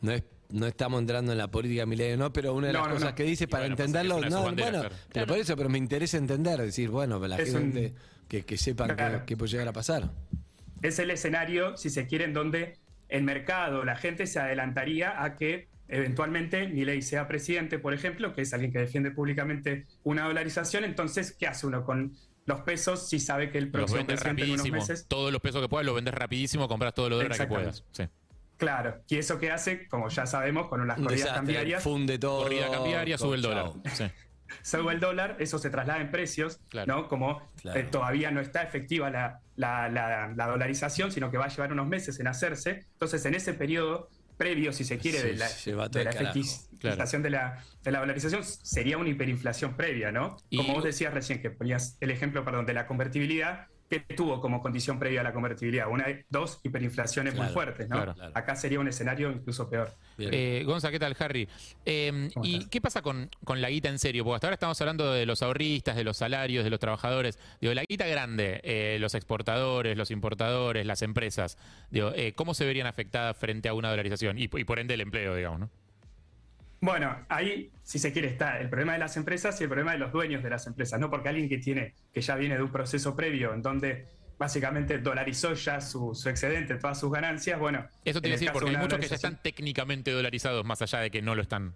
no 0.00 0.12
es 0.12 0.22
no 0.50 0.66
estamos 0.66 1.00
entrando 1.00 1.32
en 1.32 1.38
la 1.38 1.48
política 1.48 1.86
milenio, 1.86 2.16
no, 2.16 2.32
pero 2.32 2.54
una 2.54 2.68
de 2.68 2.74
las 2.74 2.86
cosas 2.86 3.14
que 3.14 3.24
dice 3.24 3.48
para 3.48 3.66
entenderlo, 3.66 4.20
no, 4.20 4.42
bueno, 4.52 4.82
pero 5.12 5.26
por 5.26 5.38
eso, 5.38 5.56
pero 5.56 5.68
me 5.68 5.78
interesa 5.78 6.16
entender, 6.16 6.60
decir, 6.60 6.90
bueno, 6.90 7.18
la 7.26 7.38
gente 7.38 7.92
que, 8.28 8.44
que 8.44 8.56
sepan 8.56 9.24
qué 9.26 9.36
puede 9.36 9.52
llegar 9.52 9.68
a 9.68 9.72
pasar 9.72 10.10
es 10.84 10.98
el 10.98 11.10
escenario, 11.10 11.76
si 11.78 11.88
se 11.88 12.06
quiere, 12.06 12.24
en 12.24 12.34
donde 12.34 12.76
el 13.08 13.22
mercado, 13.22 13.84
la 13.84 13.96
gente 13.96 14.26
se 14.26 14.38
adelantaría 14.38 15.22
a 15.22 15.34
que 15.34 15.68
eventualmente 15.88 16.66
ley 16.66 17.02
sea 17.02 17.28
presidente, 17.28 17.78
por 17.78 17.94
ejemplo, 17.94 18.34
que 18.34 18.42
es 18.42 18.52
alguien 18.52 18.72
que 18.72 18.78
defiende 18.78 19.10
públicamente 19.10 19.86
una 20.02 20.24
dolarización, 20.24 20.84
entonces, 20.84 21.32
¿qué 21.32 21.46
hace 21.46 21.66
uno 21.66 21.84
con 21.84 22.16
los 22.46 22.60
pesos 22.60 23.08
si 23.08 23.20
sabe 23.20 23.50
que 23.50 23.58
el 23.58 23.70
próximo 23.70 24.06
presidente 24.06 24.44
en 24.44 24.50
unos 24.52 24.70
meses... 24.70 25.06
Todos 25.08 25.32
los 25.32 25.40
pesos 25.40 25.62
que 25.62 25.68
puedas 25.68 25.86
los 25.86 25.94
vendes 25.94 26.14
rapidísimo, 26.14 26.68
compras 26.68 26.94
todos 26.94 27.10
los 27.10 27.18
dólares 27.18 27.38
que 27.38 27.46
puedas. 27.46 27.84
Claro, 28.56 29.02
y 29.08 29.16
eso 29.16 29.38
que 29.38 29.50
hace, 29.50 29.88
como 29.88 30.08
ya 30.08 30.26
sabemos, 30.26 30.68
con 30.68 30.86
las 30.86 30.98
corridas 30.98 31.32
cambiarias... 31.32 31.82
Funde 31.82 32.18
todo. 32.18 32.44
Corrida 32.44 32.70
cambiaria, 32.70 33.18
sube 33.18 33.36
el 33.36 33.42
dólar. 33.42 33.72
Sí. 33.92 34.04
Sube 34.62 34.92
el 34.92 35.00
dólar, 35.00 35.36
eso 35.40 35.58
se 35.58 35.70
traslada 35.70 36.00
en 36.00 36.10
precios, 36.10 36.60
¿no? 36.86 37.08
Como 37.08 37.42
eh, 37.74 37.88
todavía 37.90 38.30
no 38.30 38.40
está 38.40 38.62
efectiva 38.62 39.10
la, 39.10 39.40
la, 39.56 40.46
dolarización, 40.46 41.10
sino 41.10 41.30
que 41.30 41.38
va 41.38 41.46
a 41.46 41.48
llevar 41.48 41.72
unos 41.72 41.88
meses 41.88 42.20
en 42.20 42.28
hacerse. 42.28 42.86
Entonces, 42.92 43.24
en 43.24 43.34
ese 43.34 43.54
periodo 43.54 44.10
previo, 44.36 44.72
si 44.72 44.84
se 44.84 44.98
quiere, 44.98 45.22
de 45.22 45.34
la, 45.34 45.48
de 45.88 46.04
la 46.04 46.10
efectivización 46.10 47.22
de, 47.22 47.30
la, 47.30 47.64
de 47.82 47.90
la 47.90 48.00
dolarización, 48.00 48.44
sería 48.44 48.98
una 48.98 49.08
hiperinflación 49.08 49.76
previa, 49.76 50.12
¿no? 50.12 50.36
Como 50.54 50.74
vos 50.74 50.84
decías 50.84 51.14
recién, 51.14 51.40
que 51.40 51.50
ponías 51.50 51.96
el 52.00 52.10
ejemplo, 52.10 52.44
perdón, 52.44 52.66
de 52.66 52.74
la 52.74 52.86
convertibilidad, 52.86 53.68
que 53.88 54.00
tuvo 54.00 54.40
como 54.40 54.62
condición 54.62 54.98
previa 54.98 55.20
a 55.20 55.24
la 55.24 55.32
convertibilidad? 55.32 55.88
Una, 55.88 56.06
dos 56.30 56.60
hiperinflaciones 56.62 57.34
muy 57.34 57.48
fuertes, 57.48 57.88
¿no? 57.88 58.14
Acá 58.34 58.56
sería 58.56 58.80
un 58.80 58.88
escenario 58.88 59.30
incluso 59.30 59.68
peor. 59.68 59.94
Eh, 60.18 60.62
Gonza, 60.66 60.90
¿qué 60.90 60.98
tal, 60.98 61.16
Harry? 61.18 61.48
Em, 61.84 62.30
¿Y 62.42 62.66
qué 62.66 62.80
pasa 62.80 63.02
con, 63.02 63.30
con, 63.44 63.60
la 63.60 63.70
guita 63.70 63.88
en 63.88 63.98
serio? 63.98 64.24
Porque 64.24 64.36
hasta 64.36 64.46
ahora 64.48 64.54
estamos 64.54 64.80
hablando 64.80 65.12
de 65.12 65.26
los 65.26 65.42
ahorristas, 65.42 65.96
de 65.96 66.04
los 66.04 66.16
salarios, 66.16 66.64
de 66.64 66.70
los 66.70 66.80
trabajadores. 66.80 67.38
Digo, 67.60 67.74
la 67.74 67.84
guita 67.84 68.06
grande, 68.06 68.60
eh, 68.64 68.98
los 69.00 69.14
exportadores, 69.14 69.96
los 69.96 70.10
importadores, 70.10 70.86
las 70.86 71.02
empresas, 71.02 71.58
digo, 71.90 72.12
eh, 72.14 72.32
¿cómo 72.34 72.54
se 72.54 72.64
verían 72.64 72.86
afectadas 72.86 73.36
frente 73.36 73.68
a 73.68 73.74
una 73.74 73.90
dolarización? 73.90 74.38
Y, 74.38 74.44
y 74.44 74.64
por 74.64 74.78
ende 74.78 74.94
el 74.94 75.00
empleo, 75.00 75.34
digamos, 75.34 75.60
¿no? 75.60 75.70
Bueno, 76.84 77.16
ahí, 77.30 77.70
si 77.82 77.98
se 77.98 78.12
quiere, 78.12 78.28
está 78.28 78.60
el 78.60 78.68
problema 78.68 78.92
de 78.92 78.98
las 78.98 79.16
empresas 79.16 79.58
y 79.58 79.64
el 79.64 79.70
problema 79.70 79.92
de 79.92 79.98
los 79.98 80.12
dueños 80.12 80.42
de 80.42 80.50
las 80.50 80.66
empresas, 80.66 81.00
¿no? 81.00 81.08
Porque 81.08 81.30
alguien 81.30 81.48
que 81.48 81.56
tiene, 81.56 81.94
que 82.12 82.20
ya 82.20 82.36
viene 82.36 82.56
de 82.56 82.62
un 82.62 82.70
proceso 82.70 83.16
previo 83.16 83.54
en 83.54 83.62
donde 83.62 84.06
básicamente 84.36 84.98
dolarizó 84.98 85.54
ya 85.54 85.80
su, 85.80 86.12
excedente, 86.26 86.74
todas 86.74 87.00
sus 87.00 87.10
ganancias, 87.10 87.58
bueno. 87.58 87.88
Eso 88.04 88.20
tiene 88.20 88.36
que 88.36 88.40
decir, 88.40 88.52
porque 88.52 88.68
hay 88.68 88.76
muchos 88.76 88.98
que 88.98 89.08
ya 89.08 89.14
están 89.14 89.40
técnicamente 89.40 90.10
dolarizados, 90.10 90.62
más 90.66 90.82
allá 90.82 90.98
de 90.98 91.10
que 91.10 91.22
no 91.22 91.34
lo 91.34 91.40
están. 91.40 91.74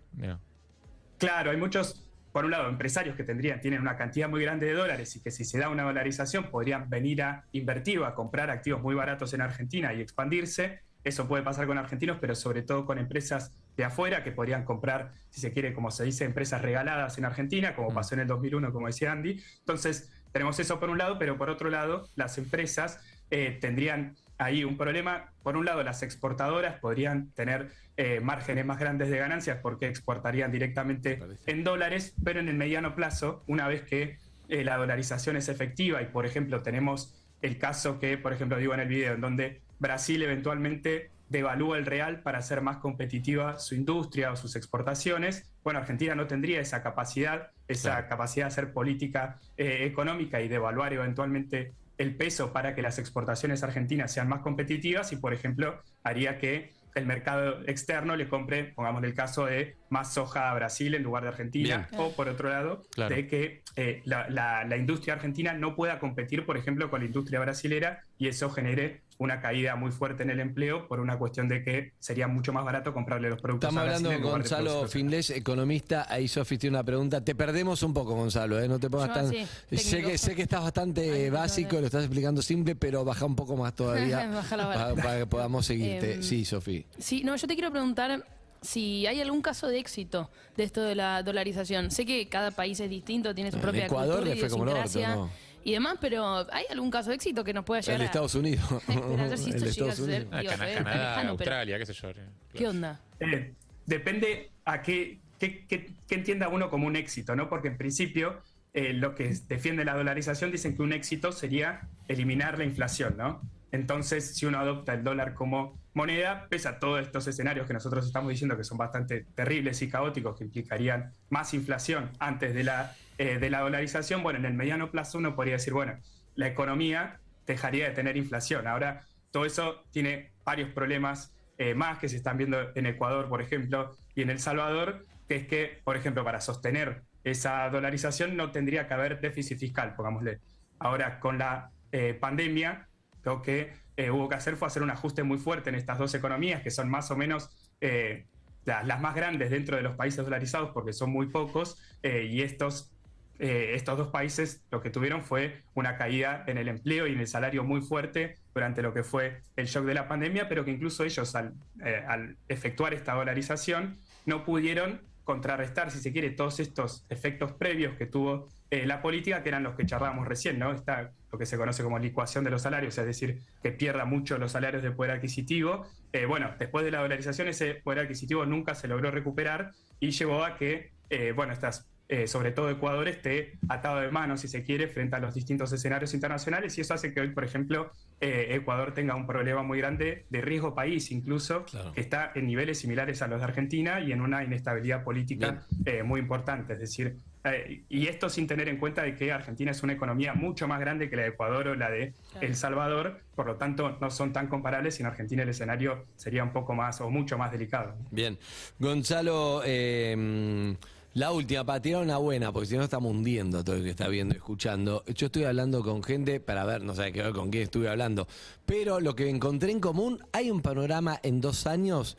Claro, 1.16 1.52
hay 1.52 1.56
muchos, 1.56 2.06
por 2.30 2.44
un 2.44 2.50
lado, 2.50 2.68
empresarios 2.68 3.16
que 3.16 3.24
tendrían, 3.24 3.62
tienen 3.62 3.80
una 3.80 3.96
cantidad 3.96 4.28
muy 4.28 4.42
grande 4.42 4.66
de 4.66 4.74
dólares 4.74 5.16
y 5.16 5.22
que 5.22 5.30
si 5.30 5.46
se 5.46 5.58
da 5.58 5.70
una 5.70 5.84
dolarización 5.84 6.50
podrían 6.50 6.90
venir 6.90 7.22
a 7.22 7.46
invertir 7.52 7.98
o 8.00 8.04
a 8.04 8.14
comprar 8.14 8.50
activos 8.50 8.82
muy 8.82 8.94
baratos 8.94 9.32
en 9.32 9.40
Argentina 9.40 9.94
y 9.94 10.02
expandirse. 10.02 10.82
Eso 11.02 11.26
puede 11.26 11.42
pasar 11.42 11.66
con 11.66 11.78
argentinos, 11.78 12.18
pero 12.20 12.34
sobre 12.34 12.60
todo 12.60 12.84
con 12.84 12.98
empresas 12.98 13.56
de 13.78 13.84
afuera 13.84 14.24
que 14.24 14.32
podrían 14.32 14.64
comprar, 14.64 15.12
si 15.30 15.40
se 15.40 15.52
quiere, 15.52 15.72
como 15.72 15.92
se 15.92 16.02
dice, 16.02 16.24
empresas 16.24 16.60
regaladas 16.60 17.16
en 17.16 17.24
Argentina, 17.24 17.76
como 17.76 17.90
mm. 17.90 17.94
pasó 17.94 18.14
en 18.16 18.22
el 18.22 18.26
2001, 18.26 18.72
como 18.72 18.88
decía 18.88 19.12
Andy. 19.12 19.40
Entonces, 19.60 20.12
tenemos 20.32 20.58
eso 20.58 20.80
por 20.80 20.90
un 20.90 20.98
lado, 20.98 21.16
pero 21.18 21.38
por 21.38 21.48
otro 21.48 21.70
lado, 21.70 22.08
las 22.16 22.38
empresas 22.38 23.00
eh, 23.30 23.56
tendrían 23.60 24.16
ahí 24.36 24.64
un 24.64 24.76
problema. 24.76 25.32
Por 25.44 25.56
un 25.56 25.64
lado, 25.64 25.84
las 25.84 26.02
exportadoras 26.02 26.80
podrían 26.80 27.30
tener 27.30 27.70
eh, 27.96 28.18
márgenes 28.20 28.66
más 28.66 28.80
grandes 28.80 29.10
de 29.10 29.18
ganancias 29.18 29.58
porque 29.62 29.86
exportarían 29.86 30.50
directamente 30.50 31.20
en 31.46 31.62
dólares, 31.62 32.16
pero 32.24 32.40
en 32.40 32.48
el 32.48 32.56
mediano 32.56 32.96
plazo, 32.96 33.44
una 33.46 33.68
vez 33.68 33.82
que 33.82 34.18
eh, 34.48 34.64
la 34.64 34.76
dolarización 34.76 35.36
es 35.36 35.48
efectiva 35.48 36.02
y, 36.02 36.06
por 36.06 36.26
ejemplo, 36.26 36.62
tenemos 36.62 37.14
el 37.42 37.58
caso 37.58 38.00
que, 38.00 38.18
por 38.18 38.32
ejemplo, 38.32 38.58
digo 38.58 38.74
en 38.74 38.80
el 38.80 38.88
video, 38.88 39.14
en 39.14 39.20
donde 39.20 39.60
Brasil 39.78 40.20
eventualmente 40.20 41.12
devalúa 41.28 41.76
el 41.78 41.86
real 41.86 42.20
para 42.22 42.38
hacer 42.38 42.60
más 42.62 42.78
competitiva 42.78 43.58
su 43.58 43.74
industria 43.74 44.32
o 44.32 44.36
sus 44.36 44.56
exportaciones. 44.56 45.52
Bueno, 45.62 45.80
Argentina 45.80 46.14
no 46.14 46.26
tendría 46.26 46.60
esa 46.60 46.82
capacidad, 46.82 47.48
esa 47.68 48.06
capacidad 48.08 48.46
de 48.46 48.48
hacer 48.48 48.72
política 48.72 49.38
eh, 49.56 49.84
económica 49.84 50.40
y 50.40 50.48
devaluar 50.48 50.92
eventualmente 50.92 51.72
el 51.98 52.14
peso 52.16 52.52
para 52.52 52.74
que 52.74 52.82
las 52.82 52.98
exportaciones 52.98 53.62
argentinas 53.62 54.12
sean 54.12 54.28
más 54.28 54.40
competitivas 54.40 55.12
y, 55.12 55.16
por 55.16 55.34
ejemplo, 55.34 55.82
haría 56.04 56.38
que 56.38 56.70
el 56.94 57.06
mercado 57.06 57.60
externo 57.66 58.16
le 58.16 58.28
compre, 58.28 58.72
pongamos 58.74 59.04
el 59.04 59.14
caso 59.14 59.46
de 59.46 59.76
más 59.90 60.14
soja 60.14 60.50
a 60.50 60.54
Brasil 60.54 60.94
en 60.94 61.02
lugar 61.02 61.22
de 61.24 61.28
Argentina, 61.28 61.88
o 61.96 62.12
por 62.16 62.28
otro 62.28 62.48
lado, 62.48 62.82
Claro. 62.92 63.14
de 63.14 63.26
que 63.28 63.62
eh, 63.76 64.00
la, 64.04 64.28
la- 64.30 64.64
la 64.64 64.76
industria 64.76 65.14
argentina 65.14 65.52
no 65.52 65.76
pueda 65.76 65.98
competir, 66.00 66.44
por 66.46 66.56
ejemplo, 66.56 66.90
con 66.90 67.00
la 67.00 67.06
industria 67.06 67.38
brasilera 67.40 68.00
y 68.18 68.28
eso 68.28 68.50
genere 68.50 69.02
una 69.18 69.40
caída 69.40 69.74
muy 69.74 69.90
fuerte 69.90 70.22
en 70.22 70.30
el 70.30 70.38
empleo 70.38 70.86
por 70.86 71.00
una 71.00 71.18
cuestión 71.18 71.48
de 71.48 71.62
que 71.64 71.92
sería 71.98 72.28
mucho 72.28 72.52
más 72.52 72.64
barato 72.64 72.92
comprarle 72.94 73.28
los 73.28 73.40
productos 73.42 73.68
Estamos 73.70 73.88
a 73.90 73.96
hablando 73.96 74.22
con 74.22 74.30
Gonzalo. 74.38 74.86
Finlés, 74.86 75.30
economista. 75.30 76.06
Ahí 76.08 76.28
Sofi 76.28 76.56
tiene 76.56 76.76
una 76.76 76.84
pregunta. 76.84 77.24
Te 77.24 77.34
perdemos 77.34 77.82
un 77.82 77.92
poco, 77.92 78.14
Gonzalo, 78.14 78.60
¿eh? 78.60 78.68
No 78.68 78.78
te 78.78 78.88
pongas 78.88 79.08
Yo 79.08 79.14
tan. 79.14 79.28
sé, 79.76 80.02
que, 80.02 80.18
sé 80.18 80.34
que 80.36 80.42
estás 80.42 80.62
bastante 80.62 81.00
Ay, 81.10 81.30
básico, 81.30 81.70
no, 81.70 81.74
no. 81.74 81.80
lo 81.80 81.86
estás 81.86 82.04
explicando 82.04 82.42
simple, 82.42 82.76
pero 82.76 83.04
baja 83.04 83.24
un 83.24 83.34
poco 83.34 83.56
más 83.56 83.74
todavía 83.74 84.30
para, 84.50 84.94
para 84.94 85.18
que 85.18 85.26
podamos 85.26 85.66
seguirte. 85.66 86.14
Em, 86.14 86.22
sí, 86.22 86.44
Sofi. 86.44 86.86
Sí, 86.98 87.24
no, 87.24 87.34
yo 87.34 87.48
te 87.48 87.54
quiero 87.54 87.72
preguntar 87.72 88.24
si 88.62 89.06
hay 89.06 89.20
algún 89.20 89.42
caso 89.42 89.68
de 89.68 89.78
éxito 89.78 90.30
de 90.56 90.64
esto 90.64 90.82
de 90.82 90.94
la 90.94 91.22
dolarización. 91.22 91.90
Sé 91.90 92.06
que 92.06 92.28
cada 92.28 92.50
país 92.50 92.78
es 92.80 92.90
distinto, 92.90 93.34
tiene 93.34 93.50
su 93.50 93.56
En 93.56 93.62
propia 93.62 93.86
Ecuador 93.86 94.16
cultura 94.16 94.34
le 94.34 94.40
fue 94.40 94.48
como 94.48 94.64
el 94.64 94.76
orto, 94.76 95.00
¿no? 95.00 95.30
Y 95.64 95.72
demás, 95.72 95.98
pero 96.00 96.46
¿hay 96.52 96.64
algún 96.70 96.90
caso 96.90 97.10
de 97.10 97.16
éxito 97.16 97.44
que 97.44 97.52
nos 97.52 97.64
pueda 97.64 97.80
llegar 97.80 97.94
El 97.96 97.98
de 98.00 98.04
a- 98.04 98.06
Estados 98.06 98.34
Unidos. 98.34 98.64
Esperar 98.88 99.38
si 99.38 99.50
esto 99.50 99.50
El 99.50 99.52
de 99.52 99.58
llega 99.58 99.66
a 99.66 99.68
Estados 99.70 99.94
suceder. 99.96 100.22
Unidos. 100.22 100.40
Digo, 100.40 100.50
Cana- 100.52 100.64
se 100.64 100.70
ve 100.70 100.74
tan 100.76 100.84
Canadá, 100.84 101.08
lejano, 101.10 101.36
pero 101.36 101.50
Australia, 101.50 101.78
qué 101.78 101.86
sé 101.86 101.92
yo. 101.92 102.08
¿Qué 102.54 102.66
onda? 102.68 103.00
Eh, 103.20 103.54
depende 103.86 104.50
a 104.64 104.82
qué, 104.82 105.18
qué- 105.38 105.66
qué- 105.66 105.92
qué 106.06 106.14
entienda 106.14 106.48
uno 106.48 106.70
como 106.70 106.86
un 106.86 106.96
éxito, 106.96 107.34
¿no? 107.36 107.48
Porque 107.48 107.68
en 107.68 107.76
principio 107.76 108.40
eh, 108.74 108.92
lo 108.92 109.14
que 109.14 109.34
defiende 109.48 109.84
la 109.84 109.96
dolarización 109.96 110.52
dicen 110.52 110.76
que 110.76 110.82
un 110.82 110.92
éxito 110.92 111.32
sería 111.32 111.88
eliminar 112.06 112.58
la 112.58 112.64
inflación, 112.64 113.16
¿no? 113.16 113.40
Entonces, 113.72 114.34
si 114.36 114.46
uno 114.46 114.58
adopta 114.58 114.94
el 114.94 115.04
dólar 115.04 115.34
como 115.34 115.78
moneda, 115.94 116.46
pese 116.48 116.68
a 116.68 116.78
todos 116.78 117.00
estos 117.02 117.26
escenarios 117.26 117.66
que 117.66 117.72
nosotros 117.74 118.06
estamos 118.06 118.30
diciendo 118.30 118.56
que 118.56 118.64
son 118.64 118.78
bastante 118.78 119.26
terribles 119.34 119.82
y 119.82 119.88
caóticos, 119.90 120.38
que 120.38 120.44
implicarían 120.44 121.12
más 121.28 121.52
inflación 121.54 122.10
antes 122.18 122.54
de 122.54 122.64
la, 122.64 122.94
eh, 123.18 123.38
de 123.38 123.50
la 123.50 123.60
dolarización, 123.60 124.22
bueno, 124.22 124.38
en 124.38 124.46
el 124.46 124.54
mediano 124.54 124.90
plazo 124.90 125.18
uno 125.18 125.34
podría 125.34 125.54
decir, 125.54 125.72
bueno, 125.72 125.98
la 126.36 126.46
economía 126.46 127.20
dejaría 127.46 127.88
de 127.88 127.94
tener 127.94 128.16
inflación. 128.16 128.66
Ahora, 128.66 129.04
todo 129.30 129.44
eso 129.44 129.84
tiene 129.90 130.32
varios 130.44 130.70
problemas 130.70 131.34
eh, 131.58 131.74
más 131.74 131.98
que 131.98 132.08
se 132.08 132.16
están 132.16 132.38
viendo 132.38 132.70
en 132.74 132.86
Ecuador, 132.86 133.28
por 133.28 133.42
ejemplo, 133.42 133.96
y 134.14 134.22
en 134.22 134.30
El 134.30 134.38
Salvador, 134.38 135.04
que 135.28 135.36
es 135.36 135.46
que, 135.46 135.80
por 135.84 135.96
ejemplo, 135.96 136.24
para 136.24 136.40
sostener 136.40 137.02
esa 137.24 137.68
dolarización 137.70 138.36
no 138.36 138.52
tendría 138.52 138.86
que 138.86 138.94
haber 138.94 139.20
déficit 139.20 139.58
fiscal, 139.58 139.94
pongámosle. 139.96 140.38
Ahora, 140.78 141.18
con 141.18 141.36
la 141.38 141.70
eh, 141.92 142.14
pandemia, 142.14 142.88
lo 143.24 143.42
que 143.42 143.72
hubo 144.10 144.28
que 144.28 144.36
hacer 144.36 144.56
fue 144.56 144.68
hacer 144.68 144.82
un 144.84 144.90
ajuste 144.90 145.24
muy 145.24 145.38
fuerte 145.38 145.70
en 145.70 145.74
estas 145.74 145.98
dos 145.98 146.14
economías, 146.14 146.62
que 146.62 146.70
son 146.70 146.88
más 146.88 147.10
o 147.10 147.16
menos 147.16 147.72
eh, 147.80 148.26
la- 148.64 148.84
las 148.84 149.00
más 149.00 149.14
grandes 149.16 149.50
dentro 149.50 149.76
de 149.76 149.82
los 149.82 149.96
países 149.96 150.24
dolarizados, 150.24 150.70
porque 150.72 150.92
son 150.92 151.10
muy 151.10 151.26
pocos, 151.26 151.82
y 152.02 152.42
estos 152.42 152.92
eh, 153.38 153.74
estos 153.74 153.96
dos 153.96 154.08
países 154.08 154.64
lo 154.70 154.80
que 154.80 154.90
tuvieron 154.90 155.22
fue 155.22 155.62
una 155.74 155.96
caída 155.96 156.42
en 156.48 156.58
el 156.58 156.68
empleo 156.68 157.06
y 157.06 157.12
en 157.12 157.20
el 157.20 157.28
salario 157.28 157.62
muy 157.62 157.80
fuerte 157.80 158.36
durante 158.52 158.82
lo 158.82 158.92
que 158.92 159.04
fue 159.04 159.42
el 159.54 159.66
shock 159.66 159.84
de 159.84 159.94
la 159.94 160.08
pandemia, 160.08 160.48
pero 160.48 160.64
que 160.64 160.72
incluso 160.72 161.04
ellos 161.04 161.34
al, 161.36 161.54
eh, 161.84 162.04
efectuar 162.48 162.94
esta 162.94 163.14
dolarización 163.14 163.98
no 164.26 164.44
pudieron 164.44 165.02
contrarrestar, 165.22 165.90
si 165.90 166.00
se 166.00 166.12
quiere, 166.12 166.30
todos 166.30 166.58
estos 166.58 167.04
efectos 167.10 167.52
previos 167.52 167.94
que 167.96 168.06
tuvo 168.06 168.48
eh, 168.70 168.86
la 168.86 169.00
política, 169.00 169.42
que 169.42 169.50
eran 169.50 169.62
los 169.62 169.76
que 169.76 169.86
charlábamos 169.86 170.26
recién, 170.26 170.58
¿no? 170.58 170.72
Está 170.72 171.12
lo 171.30 171.38
que 171.38 171.46
se 171.46 171.56
conoce 171.56 171.82
como 171.82 171.98
licuación 171.98 172.44
de 172.44 172.50
los 172.50 172.62
salarios, 172.62 172.96
es 172.98 173.06
decir, 173.06 173.38
que 173.62 173.70
pierda 173.70 174.04
mucho 174.04 174.38
los 174.38 174.52
salarios 174.52 174.82
de 174.82 174.90
poder 174.90 175.12
adquisitivo. 175.12 175.86
Bueno, 176.26 176.54
después 176.58 176.86
de 176.86 176.90
la 176.90 177.00
dolarización 177.00 177.48
ese 177.48 177.74
poder 177.74 178.00
adquisitivo 178.00 178.46
nunca 178.46 178.74
se 178.74 178.88
logró 178.88 179.10
recuperar 179.10 179.72
y 180.00 180.10
llevó 180.10 180.42
a 180.42 180.56
que, 180.56 180.92
bueno, 181.34 181.52
estas 181.52 181.86
eh, 182.08 182.26
sobre 182.26 182.52
todo 182.52 182.70
Ecuador, 182.70 183.06
esté 183.06 183.58
atado 183.68 184.00
de 184.00 184.10
manos, 184.10 184.40
si 184.40 184.48
se 184.48 184.62
quiere, 184.64 184.88
frente 184.88 185.16
a 185.16 185.18
los 185.18 185.34
distintos 185.34 185.70
escenarios 185.72 186.14
internacionales. 186.14 186.76
Y 186.78 186.80
eso 186.80 186.94
hace 186.94 187.12
que 187.12 187.20
hoy, 187.20 187.28
por 187.32 187.44
ejemplo, 187.44 187.90
eh, 188.20 188.48
Ecuador 188.50 188.92
tenga 188.94 189.14
un 189.14 189.26
problema 189.26 189.62
muy 189.62 189.78
grande 189.78 190.24
de 190.30 190.40
riesgo 190.40 190.74
país, 190.74 191.10
incluso, 191.12 191.64
Claro. 191.66 191.92
que 191.92 192.00
está 192.00 192.32
en 192.34 192.46
niveles 192.46 192.78
similares 192.78 193.20
a 193.20 193.26
los 193.28 193.38
de 193.40 193.44
Argentina 193.44 194.00
y 194.00 194.12
en 194.12 194.22
una 194.22 194.42
inestabilidad 194.42 195.04
política 195.04 195.62
eh, 195.84 196.02
muy 196.02 196.20
importante. 196.20 196.72
Es 196.72 196.80
decir, 196.80 197.16
eh, 197.44 197.82
y 197.90 198.06
esto 198.08 198.30
sin 198.30 198.46
tener 198.46 198.68
en 198.70 198.78
cuenta 198.78 199.02
de 199.02 199.14
que 199.14 199.30
Argentina 199.30 199.70
es 199.70 199.82
una 199.82 199.92
economía 199.92 200.32
mucho 200.34 200.66
más 200.66 200.80
grande 200.80 201.10
que 201.10 201.16
la 201.16 201.22
de 201.22 201.28
Ecuador 201.28 201.68
o 201.68 201.74
la 201.74 201.90
de 201.90 202.14
Claro. 202.32 202.46
El 202.46 202.56
Salvador, 202.56 203.20
por 203.36 203.46
lo 203.46 203.56
tanto 203.56 203.98
no 204.00 204.10
son 204.10 204.32
tan 204.32 204.48
comparables 204.48 204.98
y 204.98 205.02
en 205.02 205.06
Argentina 205.08 205.42
el 205.42 205.50
escenario 205.50 206.06
sería 206.16 206.42
un 206.42 206.52
poco 206.52 206.74
más 206.74 207.00
o 207.02 207.10
mucho 207.10 207.36
más 207.38 207.52
delicado. 207.52 207.94
Bien. 208.10 208.38
Gonzalo, 208.78 209.62
eh, 209.64 210.74
la 211.18 211.32
última, 211.32 211.64
para 211.64 211.82
tirar 211.82 212.02
una 212.02 212.16
buena, 212.18 212.52
porque 212.52 212.68
si 212.68 212.76
no 212.76 212.84
estamos 212.84 213.10
hundiendo 213.10 213.64
todo 213.64 213.74
el 213.74 213.82
que 213.82 213.90
está 213.90 214.06
viendo 214.06 214.34
y 214.34 214.38
escuchando. 214.38 215.02
Yo 215.12 215.26
estoy 215.26 215.44
hablando 215.44 215.82
con 215.82 216.00
gente 216.04 216.38
para 216.38 216.64
ver, 216.64 216.82
no 216.82 216.94
sé 216.94 217.10
qué 217.10 217.22
ver 217.22 217.32
con 217.32 217.50
quién 217.50 217.64
estuve 217.64 217.88
hablando, 217.88 218.28
pero 218.64 219.00
lo 219.00 219.16
que 219.16 219.28
encontré 219.28 219.72
en 219.72 219.80
común, 219.80 220.22
hay 220.32 220.52
un 220.52 220.62
panorama 220.62 221.18
en 221.24 221.40
dos 221.40 221.66
años 221.66 222.16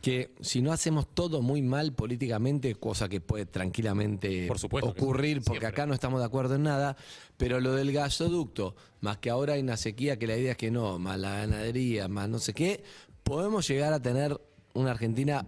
que 0.00 0.30
si 0.40 0.62
no 0.62 0.70
hacemos 0.70 1.12
todo 1.12 1.42
muy 1.42 1.62
mal 1.62 1.92
políticamente, 1.92 2.76
cosa 2.76 3.08
que 3.08 3.20
puede 3.20 3.46
tranquilamente 3.46 4.46
Por 4.46 4.60
supuesto 4.60 4.94
que 4.94 5.02
ocurrir, 5.02 5.38
sí, 5.38 5.44
porque 5.44 5.58
siempre. 5.58 5.66
acá 5.66 5.86
no 5.86 5.94
estamos 5.94 6.20
de 6.20 6.26
acuerdo 6.26 6.54
en 6.54 6.62
nada, 6.62 6.96
pero 7.36 7.58
lo 7.58 7.72
del 7.72 7.90
gasoducto, 7.90 8.76
más 9.00 9.18
que 9.18 9.30
ahora 9.30 9.54
hay 9.54 9.62
una 9.62 9.76
sequía 9.76 10.16
que 10.16 10.28
la 10.28 10.36
idea 10.36 10.52
es 10.52 10.56
que 10.56 10.70
no, 10.70 11.00
más 11.00 11.18
la 11.18 11.38
ganadería, 11.38 12.06
más 12.06 12.28
no 12.28 12.38
sé 12.38 12.54
qué, 12.54 12.84
podemos 13.24 13.66
llegar 13.66 13.92
a 13.92 14.00
tener 14.00 14.40
una 14.74 14.92
Argentina 14.92 15.44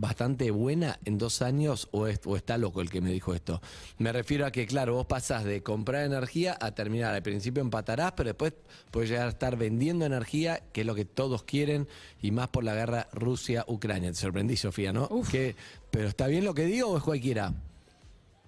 bastante 0.00 0.52
buena 0.52 0.98
en 1.04 1.18
dos 1.18 1.42
años 1.42 1.88
o, 1.90 2.06
es- 2.06 2.20
o 2.24 2.36
está 2.36 2.56
loco 2.56 2.80
el 2.80 2.88
que 2.88 3.00
me 3.00 3.10
dijo 3.10 3.34
esto. 3.34 3.60
Me 3.98 4.12
refiero 4.12 4.46
a 4.46 4.52
que, 4.52 4.64
claro, 4.66 4.94
vos 4.94 5.06
pasás 5.06 5.42
de 5.44 5.62
comprar 5.62 6.04
energía 6.04 6.56
a 6.60 6.70
terminar. 6.72 7.14
Al 7.14 7.22
principio 7.22 7.60
empatarás, 7.62 8.12
pero 8.12 8.28
después 8.28 8.52
puedes 8.92 9.10
llegar 9.10 9.26
a 9.26 9.30
estar 9.30 9.56
vendiendo 9.56 10.06
energía, 10.06 10.62
que 10.72 10.82
es 10.82 10.86
lo 10.86 10.94
que 10.94 11.04
todos 11.04 11.42
quieren, 11.42 11.88
y 12.22 12.30
más 12.30 12.48
por 12.48 12.62
la 12.62 12.74
guerra 12.74 13.08
Rusia-Ucrania. 13.12 14.10
Te 14.12 14.16
sorprendí, 14.18 14.56
Sofía, 14.56 14.92
¿no? 14.92 15.08
Uf. 15.10 15.30
Que, 15.32 15.56
¿Pero 15.90 16.06
está 16.06 16.28
bien 16.28 16.44
lo 16.44 16.54
que 16.54 16.66
digo 16.66 16.88
o 16.90 16.96
es 16.96 17.02
cualquiera? 17.02 17.52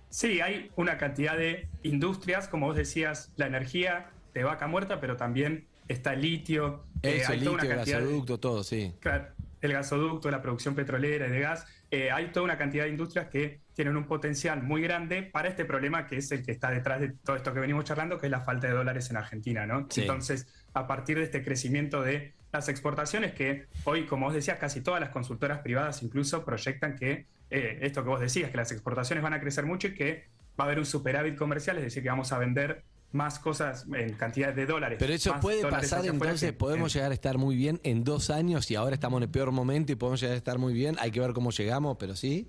Sí, 0.08 0.40
hay 0.40 0.70
una 0.76 0.98
cantidad 0.98 1.36
de 1.36 1.68
industrias, 1.82 2.48
como 2.48 2.66
vos 2.66 2.76
decías, 2.76 3.30
la 3.36 3.46
energía 3.46 4.10
de 4.34 4.44
vaca 4.44 4.66
muerta, 4.66 5.00
pero 5.00 5.16
también 5.16 5.66
está 5.88 6.12
el 6.14 6.22
litio. 6.22 6.84
eh, 7.02 7.18
Eso, 7.22 7.32
hay 7.32 7.38
el 7.38 7.44
toda 7.44 7.54
una 7.54 7.62
litio, 7.64 7.80
el 7.80 7.84
de- 7.86 7.92
gasoducto, 7.92 8.38
todo, 8.38 8.62
sí. 8.64 8.92
Claro, 9.00 9.26
el 9.60 9.72
gasoducto, 9.72 10.30
la 10.30 10.42
producción 10.42 10.74
petrolera 10.74 11.26
y 11.26 11.30
de 11.30 11.40
gas. 11.40 11.66
eh, 11.90 12.10
hay 12.10 12.32
toda 12.32 12.44
una 12.44 12.56
cantidad 12.56 12.84
de 12.84 12.90
industrias 12.90 13.28
que 13.28 13.60
tienen 13.74 13.96
un 13.96 14.04
potencial 14.04 14.62
muy 14.62 14.82
grande 14.82 15.22
para 15.22 15.48
este 15.48 15.64
problema 15.64 16.06
que 16.06 16.16
es 16.16 16.30
el 16.32 16.44
que 16.44 16.52
está 16.52 16.70
detrás 16.70 17.00
de 17.00 17.08
todo 17.10 17.36
esto 17.36 17.52
que 17.52 17.60
venimos 17.60 17.84
charlando, 17.84 18.18
que 18.18 18.26
es 18.26 18.30
la 18.30 18.40
falta 18.40 18.66
de 18.68 18.74
dólares 18.74 19.10
en 19.10 19.16
Argentina, 19.16 19.66
¿no? 19.66 19.86
Sí. 19.90 20.02
Entonces, 20.02 20.46
a 20.74 20.86
partir 20.86 21.18
de 21.18 21.24
este 21.24 21.42
crecimiento 21.42 22.02
de 22.02 22.34
las 22.52 22.68
exportaciones, 22.68 23.32
que 23.32 23.66
hoy, 23.84 24.06
como 24.06 24.26
vos 24.26 24.34
decías, 24.34 24.58
casi 24.58 24.80
todas 24.80 25.00
las 25.00 25.10
consultoras 25.10 25.60
privadas 25.60 26.02
incluso 26.02 26.44
proyectan 26.44 26.96
que 26.96 27.26
eh, 27.50 27.78
esto 27.82 28.02
que 28.02 28.08
vos 28.08 28.20
decías, 28.20 28.50
que 28.50 28.56
las 28.56 28.72
exportaciones 28.72 29.22
van 29.22 29.34
a 29.34 29.40
crecer 29.40 29.66
mucho 29.66 29.88
y 29.88 29.94
que 29.94 30.26
va 30.58 30.64
a 30.64 30.66
haber 30.66 30.78
un 30.78 30.86
superávit 30.86 31.36
comercial, 31.36 31.78
es 31.78 31.84
decir, 31.84 32.02
que 32.02 32.08
vamos 32.08 32.32
a 32.32 32.38
vender 32.38 32.84
más 33.12 33.38
cosas 33.38 33.86
en 33.92 34.14
cantidad 34.14 34.52
de 34.52 34.66
dólares. 34.66 34.98
Pero 35.00 35.12
eso 35.12 35.34
puede 35.40 35.62
pasar 35.62 36.04
entonces, 36.06 36.50
que 36.50 36.52
podemos 36.52 36.92
llegar 36.92 37.10
a 37.10 37.14
estar 37.14 37.38
muy 37.38 37.56
bien 37.56 37.80
en 37.82 38.04
dos 38.04 38.30
años 38.30 38.70
y 38.70 38.76
ahora 38.76 38.94
estamos 38.94 39.18
en 39.18 39.24
el 39.24 39.30
peor 39.30 39.50
momento 39.52 39.92
y 39.92 39.96
podemos 39.96 40.20
llegar 40.20 40.34
a 40.34 40.38
estar 40.38 40.58
muy 40.58 40.72
bien. 40.72 40.96
Hay 41.00 41.10
que 41.10 41.20
ver 41.20 41.32
cómo 41.32 41.50
llegamos, 41.50 41.96
pero 41.98 42.14
sí. 42.14 42.48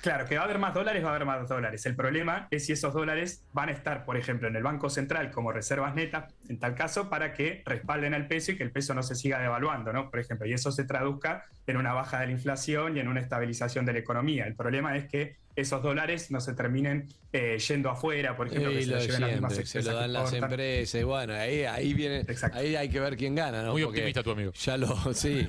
Claro, 0.00 0.26
que 0.26 0.36
va 0.36 0.42
a 0.42 0.44
haber 0.44 0.58
más 0.58 0.74
dólares, 0.74 1.02
va 1.02 1.08
a 1.08 1.10
haber 1.16 1.26
más 1.26 1.48
dólares. 1.48 1.84
El 1.84 1.96
problema 1.96 2.46
es 2.52 2.66
si 2.66 2.72
esos 2.72 2.94
dólares 2.94 3.42
van 3.52 3.68
a 3.68 3.72
estar, 3.72 4.04
por 4.04 4.16
ejemplo, 4.16 4.46
en 4.46 4.54
el 4.54 4.62
Banco 4.62 4.90
Central 4.90 5.32
como 5.32 5.50
reservas 5.50 5.94
netas, 5.96 6.32
en 6.48 6.60
tal 6.60 6.76
caso, 6.76 7.10
para 7.10 7.32
que 7.32 7.62
respalden 7.66 8.14
al 8.14 8.28
peso 8.28 8.52
y 8.52 8.56
que 8.56 8.62
el 8.62 8.70
peso 8.70 8.94
no 8.94 9.02
se 9.02 9.16
siga 9.16 9.40
devaluando, 9.40 9.92
¿no? 9.92 10.08
Por 10.08 10.20
ejemplo, 10.20 10.46
y 10.46 10.52
eso 10.52 10.70
se 10.70 10.84
traduzca 10.84 11.46
en 11.66 11.76
una 11.76 11.94
baja 11.94 12.20
de 12.20 12.26
la 12.26 12.32
inflación 12.32 12.96
y 12.96 13.00
en 13.00 13.08
una 13.08 13.20
estabilización 13.20 13.86
de 13.86 13.94
la 13.94 13.98
economía. 13.98 14.46
El 14.46 14.54
problema 14.54 14.96
es 14.96 15.08
que 15.08 15.36
esos 15.60 15.82
dólares 15.82 16.30
no 16.30 16.40
se 16.40 16.52
terminen 16.54 17.08
eh, 17.32 17.58
yendo 17.58 17.90
afuera, 17.90 18.36
por 18.36 18.46
ejemplo, 18.46 18.70
que 18.70 18.80
Y 18.80 18.84
se 18.84 18.90
lo 18.90 18.98
lleven 19.00 19.20
las 19.20 19.30
mismas 19.32 19.52
siempre, 19.52 19.66
se 19.66 19.78
empresas 19.78 19.84
lo 19.84 19.90
que 19.90 20.00
dan 20.00 20.12
las 20.12 20.32
empresas. 20.32 21.00
y 21.00 21.04
Bueno, 21.04 21.34
ahí, 21.34 21.62
ahí 21.64 21.94
viene, 21.94 22.20
Exacto. 22.20 22.58
ahí 22.58 22.76
hay 22.76 22.88
que 22.88 23.00
ver 23.00 23.16
quién 23.16 23.34
gana, 23.34 23.62
¿no? 23.62 23.72
Muy 23.72 23.82
Porque 23.82 23.98
optimista 23.98 24.22
tu 24.22 24.30
amigo. 24.30 24.52
Ya 24.52 24.76
lo, 24.76 24.96
sí. 25.14 25.46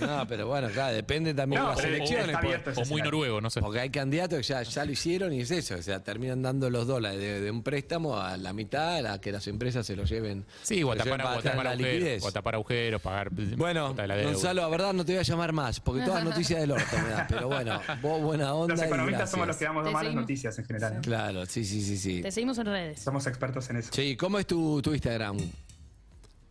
No, 0.00 0.26
pero 0.26 0.46
bueno, 0.46 0.68
claro, 0.68 0.94
depende 0.94 1.32
también 1.32 1.62
No, 1.62 1.70
de 1.70 1.76
las 1.76 1.84
elecciones. 1.84 2.36
ese 2.66 2.82
O 2.82 2.86
muy 2.86 3.02
noruego, 3.02 3.40
no 3.40 3.50
sé. 3.50 3.60
Porque 3.60 3.80
hay 3.80 3.90
candidatos 3.90 4.38
que 4.38 4.42
ya, 4.42 4.62
ya 4.62 4.84
lo 4.84 4.92
hicieron 4.92 5.32
y 5.32 5.40
es 5.40 5.50
eso, 5.50 5.76
o 5.76 5.82
sea, 5.82 6.02
terminan 6.02 6.42
dando 6.42 6.68
los 6.68 6.86
dólares 6.86 7.18
de, 7.20 7.40
de 7.40 7.50
un 7.50 7.62
préstamo 7.62 8.18
a 8.18 8.36
la 8.36 8.52
mitad, 8.52 9.06
a 9.06 9.20
que 9.20 9.32
las 9.32 9.46
empresas 9.46 9.86
se 9.86 9.96
lo 9.96 10.04
lleven. 10.04 10.44
Sí, 10.62 10.82
o 10.82 10.92
a 10.92 10.96
tapar, 10.96 11.20
o 11.38 11.40
tapar 11.42 11.64
la 11.64 11.70
agujeros, 11.70 12.24
o 12.24 12.28
a 12.28 12.32
tapar 12.32 12.54
agujeros, 12.56 13.00
pagar 13.00 13.30
Bueno, 13.30 13.94
la. 13.96 14.22
Gonzalo, 14.22 14.62
la 14.62 14.68
verdad 14.68 14.92
no 14.92 15.04
te 15.04 15.12
voy 15.12 15.20
a 15.20 15.22
llamar 15.22 15.52
más, 15.52 15.80
porque 15.80 16.02
todas 16.04 16.24
noticias 16.24 16.60
del 16.60 16.72
orto 16.72 16.96
me 17.02 17.10
das, 17.10 17.26
pero 17.28 17.48
bueno, 17.48 17.80
vos 18.02 18.20
buena 18.20 18.52
onda. 18.54 18.74
Los 18.74 18.82
y 18.82 18.86
economistas 18.86 19.30
somos 19.30 19.46
los 19.52 19.58
gracias. 19.58 19.58
que 19.58 19.64
damos 19.64 19.84
Te 19.84 19.90
malas 19.92 20.14
noticias 20.14 20.58
en 20.58 20.64
general. 20.64 20.94
¿no? 20.96 21.00
Claro, 21.02 21.46
sí, 21.46 21.64
sí, 21.64 21.82
sí, 21.82 21.96
sí. 21.96 22.22
Te 22.22 22.30
seguimos 22.30 22.58
en 22.58 22.66
redes. 22.66 23.00
Somos 23.00 23.26
expertos 23.26 23.68
en 23.70 23.76
eso. 23.76 23.90
Sí, 23.92 24.16
¿cómo 24.16 24.38
es 24.38 24.46
tu, 24.46 24.80
tu 24.82 24.92
Instagram? 24.92 25.38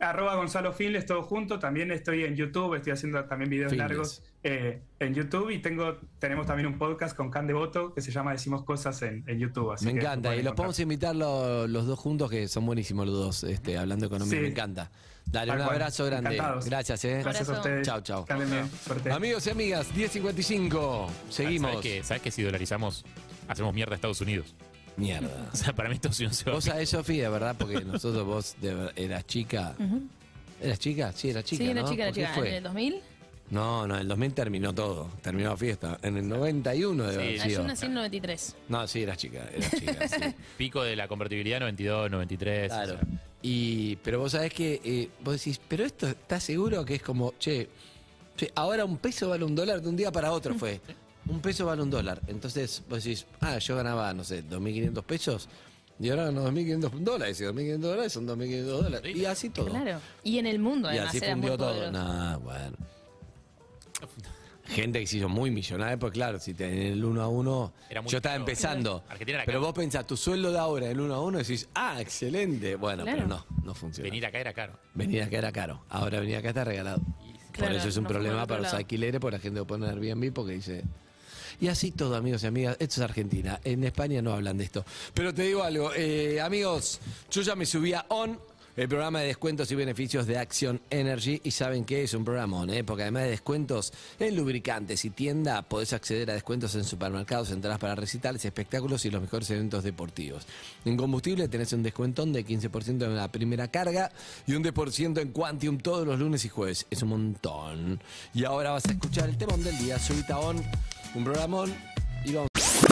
Arroba 0.01 0.35
Gonzalo 0.35 0.73
Finles, 0.73 1.05
todo 1.05 1.21
junto. 1.23 1.59
También 1.59 1.91
estoy 1.91 2.23
en 2.25 2.35
YouTube, 2.35 2.75
estoy 2.75 2.93
haciendo 2.93 3.23
también 3.25 3.49
videos 3.49 3.69
Finles. 3.71 3.87
largos 3.89 4.23
eh, 4.43 4.81
en 4.99 5.13
YouTube 5.13 5.51
y 5.51 5.59
tengo, 5.59 5.97
tenemos 6.19 6.47
también 6.47 6.65
un 6.67 6.77
podcast 6.79 7.15
con 7.15 7.29
Can 7.29 7.45
Devoto 7.47 7.93
que 7.93 8.01
se 8.01 8.11
llama 8.11 8.31
Decimos 8.31 8.63
Cosas 8.63 9.01
en, 9.03 9.23
en 9.27 9.37
YouTube. 9.39 9.71
así 9.71 9.85
Me 9.85 9.93
que 9.93 9.99
encanta. 9.99 10.35
Y 10.35 10.41
los 10.41 10.53
podemos 10.55 10.79
invitar 10.79 11.15
lo- 11.15 11.67
los 11.67 11.85
dos 11.85 11.99
juntos, 11.99 12.29
que 12.29 12.47
son 12.47 12.65
buenísimos 12.65 13.05
los 13.05 13.15
dos, 13.15 13.43
este, 13.43 13.77
hablando 13.77 14.03
de 14.03 14.07
economía. 14.15 14.35
Sí. 14.37 14.41
Me 14.41 14.49
encanta. 14.49 14.89
Dale, 15.25 15.51
un 15.51 15.57
cual. 15.59 15.69
abrazo 15.69 16.05
grande. 16.05 16.31
Encantados. 16.33 16.65
Gracias, 16.65 17.05
eh. 17.05 17.19
Gracias 17.23 17.47
a 17.49 17.53
ustedes. 17.53 17.85
Chao, 17.87 18.01
chao. 18.01 18.25
Amigos 19.11 19.45
y 19.45 19.49
amigas, 19.51 19.93
10.55. 19.95 21.07
Seguimos. 21.29 21.71
¿Sabes 21.71 21.83
que, 21.85 22.03
¿Sabes 22.03 22.23
que 22.23 22.31
si 22.31 22.41
dolarizamos, 22.41 23.05
hacemos 23.47 23.73
mierda 23.73 23.93
a 23.93 23.95
Estados 23.95 24.19
Unidos? 24.21 24.55
Mierda. 24.97 25.49
O 25.53 25.55
sea, 25.55 25.73
para 25.73 25.89
mí 25.89 25.99
se 26.11 26.25
va 26.25 26.31
a 26.31 26.51
Vos 26.55 26.63
sabés, 26.65 26.89
Sofía, 26.89 27.29
verdad, 27.31 27.55
porque 27.57 27.81
nosotros 27.81 28.25
vos 28.25 28.55
de 28.61 28.73
ver- 28.73 28.93
eras 28.95 29.25
chica. 29.25 29.75
¿Eras 30.61 30.79
chica? 30.79 31.11
Sí, 31.13 31.29
era 31.29 31.43
chica. 31.43 31.63
sí, 31.63 31.69
era 31.69 31.81
¿no? 31.81 31.89
chica, 31.89 32.03
era 32.03 32.11
¿Por 32.11 32.15
qué 32.15 32.21
chica. 32.21 32.33
fue? 32.35 32.49
¿En 32.49 32.55
el 32.55 32.63
2000? 32.63 33.01
No, 33.49 33.85
no, 33.85 33.95
en 33.95 34.01
el 34.01 34.07
2000 34.07 34.33
terminó 34.33 34.73
todo. 34.73 35.09
Terminó 35.21 35.49
la 35.49 35.57
fiesta. 35.57 35.97
En 36.03 36.15
el 36.17 36.27
91 36.29 37.03
debe 37.07 37.13
Sí. 37.13 37.19
haber 37.29 37.41
Ah, 37.41 37.43
sido. 37.43 37.61
yo 37.61 37.67
nací 37.67 37.85
en 37.87 37.93
93. 37.95 38.55
No, 38.69 38.87
sí, 38.87 39.01
eras 39.03 39.17
chica. 39.17 39.45
Eras 39.53 39.71
chica, 39.71 40.07
sí. 40.07 40.35
Pico 40.57 40.83
de 40.83 40.95
la 40.95 41.07
convertibilidad 41.09 41.59
92, 41.59 42.09
93. 42.11 42.67
Claro. 42.69 42.93
o 42.93 42.97
sea. 42.97 43.07
Y, 43.41 43.95
pero 43.97 44.19
vos 44.19 44.31
sabés 44.33 44.53
que 44.53 44.79
eh, 44.85 45.09
vos 45.23 45.33
decís, 45.33 45.59
pero 45.67 45.83
esto 45.83 46.07
está 46.07 46.39
seguro 46.39 46.85
que 46.85 46.95
es 46.95 47.01
como, 47.01 47.33
che, 47.39 47.67
che, 48.37 48.51
ahora 48.55 48.85
un 48.85 48.97
peso 48.99 49.27
vale 49.29 49.43
un 49.43 49.55
dólar 49.55 49.81
de 49.81 49.89
un 49.89 49.95
día 49.97 50.11
para 50.11 50.31
otro 50.31 50.53
fue. 50.53 50.79
Un 51.27 51.39
peso 51.39 51.65
vale 51.65 51.81
un 51.81 51.89
dólar. 51.89 52.21
Entonces 52.27 52.83
vos 52.89 53.03
decís, 53.03 53.25
ah, 53.41 53.57
yo 53.57 53.75
ganaba, 53.75 54.13
no 54.13 54.23
sé, 54.23 54.43
2.500 54.43 55.03
pesos 55.03 55.49
y 55.99 56.09
ahora 56.09 56.25
gano 56.25 56.49
2.500 56.51 56.89
dólares. 56.99 57.39
Y 57.39 57.43
2.500 57.43 57.77
dólares 57.77 58.13
son 58.13 58.27
2.500 58.27 58.63
dólares. 58.63 59.15
Y 59.15 59.25
así 59.25 59.49
todo. 59.49 59.65
Claro. 59.67 59.99
Y 60.23 60.39
en 60.39 60.47
el 60.47 60.57
mundo, 60.59 60.87
Y 60.89 60.97
además, 60.97 61.09
así 61.15 61.17
era 61.23 61.35
muy 61.35 61.47
fundió 61.49 61.57
todo. 61.57 61.91
Nah, 61.91 62.37
bueno. 62.37 62.77
Gente 64.65 64.99
que 65.01 65.07
se 65.07 65.17
hizo 65.17 65.27
muy 65.27 65.51
millonaria, 65.51 65.97
pues 65.99 66.13
claro, 66.13 66.39
si 66.39 66.53
tenés 66.53 66.93
el 66.93 67.03
1 67.03 67.21
a 67.21 67.27
1, 67.27 67.73
Era 67.89 68.01
muy 68.01 68.09
yo 68.11 68.17
estaba 68.17 68.33
caro. 68.35 68.41
empezando. 68.43 69.03
Pero 69.45 69.59
vos 69.59 69.73
pensás, 69.73 70.07
tu 70.07 70.15
sueldo 70.15 70.51
de 70.51 70.57
ahora, 70.59 70.89
el 70.89 70.99
1 71.01 71.13
a 71.13 71.21
1, 71.21 71.37
decís, 71.39 71.67
ah, 71.75 71.99
excelente. 71.99 72.75
Bueno, 72.75 73.03
Claro. 73.03 73.17
pero 73.17 73.27
no, 73.27 73.45
no 73.65 73.73
funciona. 73.75 74.05
Venir 74.09 74.25
acá 74.25 74.39
era 74.39 74.53
caro. 74.53 74.79
Venir 74.93 75.23
acá 75.23 75.37
era 75.39 75.51
caro. 75.51 75.83
Ahora 75.89 76.19
venir 76.21 76.37
acá 76.37 76.49
está 76.49 76.63
regalado. 76.63 77.01
Por 77.01 77.51
Claro, 77.51 77.75
eso 77.75 77.89
es 77.89 77.97
un 77.97 78.03
no 78.03 78.09
problema 78.09 78.47
para 78.47 78.61
los 78.61 78.73
alquileres, 78.73 79.19
por 79.19 79.33
la 79.33 79.39
gente 79.39 79.59
que 79.59 79.65
pone 79.65 79.87
Airbnb, 79.87 80.31
porque 80.33 80.53
dice. 80.53 80.83
Y 81.61 81.67
así 81.67 81.91
todo, 81.91 82.15
amigos 82.15 82.43
y 82.43 82.47
amigas. 82.47 82.75
Esto 82.79 82.95
es 82.95 83.01
Argentina. 83.01 83.61
En 83.63 83.83
España 83.83 84.19
no 84.19 84.33
hablan 84.33 84.57
de 84.57 84.63
esto. 84.63 84.83
Pero 85.13 85.31
te 85.31 85.43
digo 85.43 85.61
algo, 85.61 85.91
eh, 85.95 86.41
amigos, 86.41 86.99
yo 87.29 87.43
ya 87.43 87.55
me 87.55 87.67
subí 87.67 87.93
a 87.93 88.03
On. 88.09 88.37
El 88.77 88.87
programa 88.87 89.19
de 89.19 89.27
descuentos 89.27 89.69
y 89.71 89.75
beneficios 89.75 90.25
de 90.25 90.39
Action 90.39 90.81
Energy. 90.89 91.39
Y 91.43 91.51
saben 91.51 91.85
que 91.85 92.03
es 92.03 92.15
un 92.15 92.25
programón, 92.25 92.69
¿eh? 92.71 92.83
porque 92.83 93.03
además 93.03 93.23
de 93.23 93.31
descuentos 93.31 93.93
en 94.17 94.35
lubricantes 94.35 95.05
y 95.05 95.11
tienda, 95.11 95.61
podés 95.61 95.93
acceder 95.93 96.31
a 96.31 96.33
descuentos 96.33 96.73
en 96.73 96.83
supermercados, 96.83 97.51
entradas 97.51 97.79
para 97.79 97.93
recitales, 97.93 98.43
espectáculos 98.43 99.05
y 99.05 99.11
los 99.11 99.21
mejores 99.21 99.51
eventos 99.51 99.83
deportivos. 99.83 100.47
En 100.85 100.97
combustible 100.97 101.47
tenés 101.47 101.73
un 101.73 101.83
descuentón 101.83 102.33
de 102.33 102.43
15% 102.43 103.03
en 103.03 103.15
la 103.15 103.31
primera 103.31 103.67
carga 103.67 104.09
y 104.47 104.53
un 104.53 104.63
10% 104.63 105.19
en 105.21 105.31
Quantium 105.31 105.77
todos 105.77 106.07
los 106.07 106.17
lunes 106.17 106.43
y 106.45 106.49
jueves. 106.49 106.87
Es 106.89 107.03
un 107.03 107.09
montón. 107.09 108.01
Y 108.33 108.45
ahora 108.45 108.71
vas 108.71 108.85
a 108.85 108.93
escuchar 108.93 109.29
el 109.29 109.37
temón 109.37 109.63
del 109.63 109.77
día. 109.77 109.99
Subita 109.99 110.39
On, 110.39 110.63
un 111.15 111.23
programón. 111.23 111.73
Y 112.23 112.33
vamos. 112.33 112.49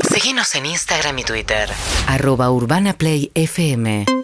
Seguinos 0.10 0.54
en 0.56 0.66
Instagram 0.66 1.20
y 1.20 1.24
Twitter. 1.24 1.70
Arroba 2.08 2.52
Urbana 2.52 2.94
Play 2.94 3.32
FM 3.36 4.19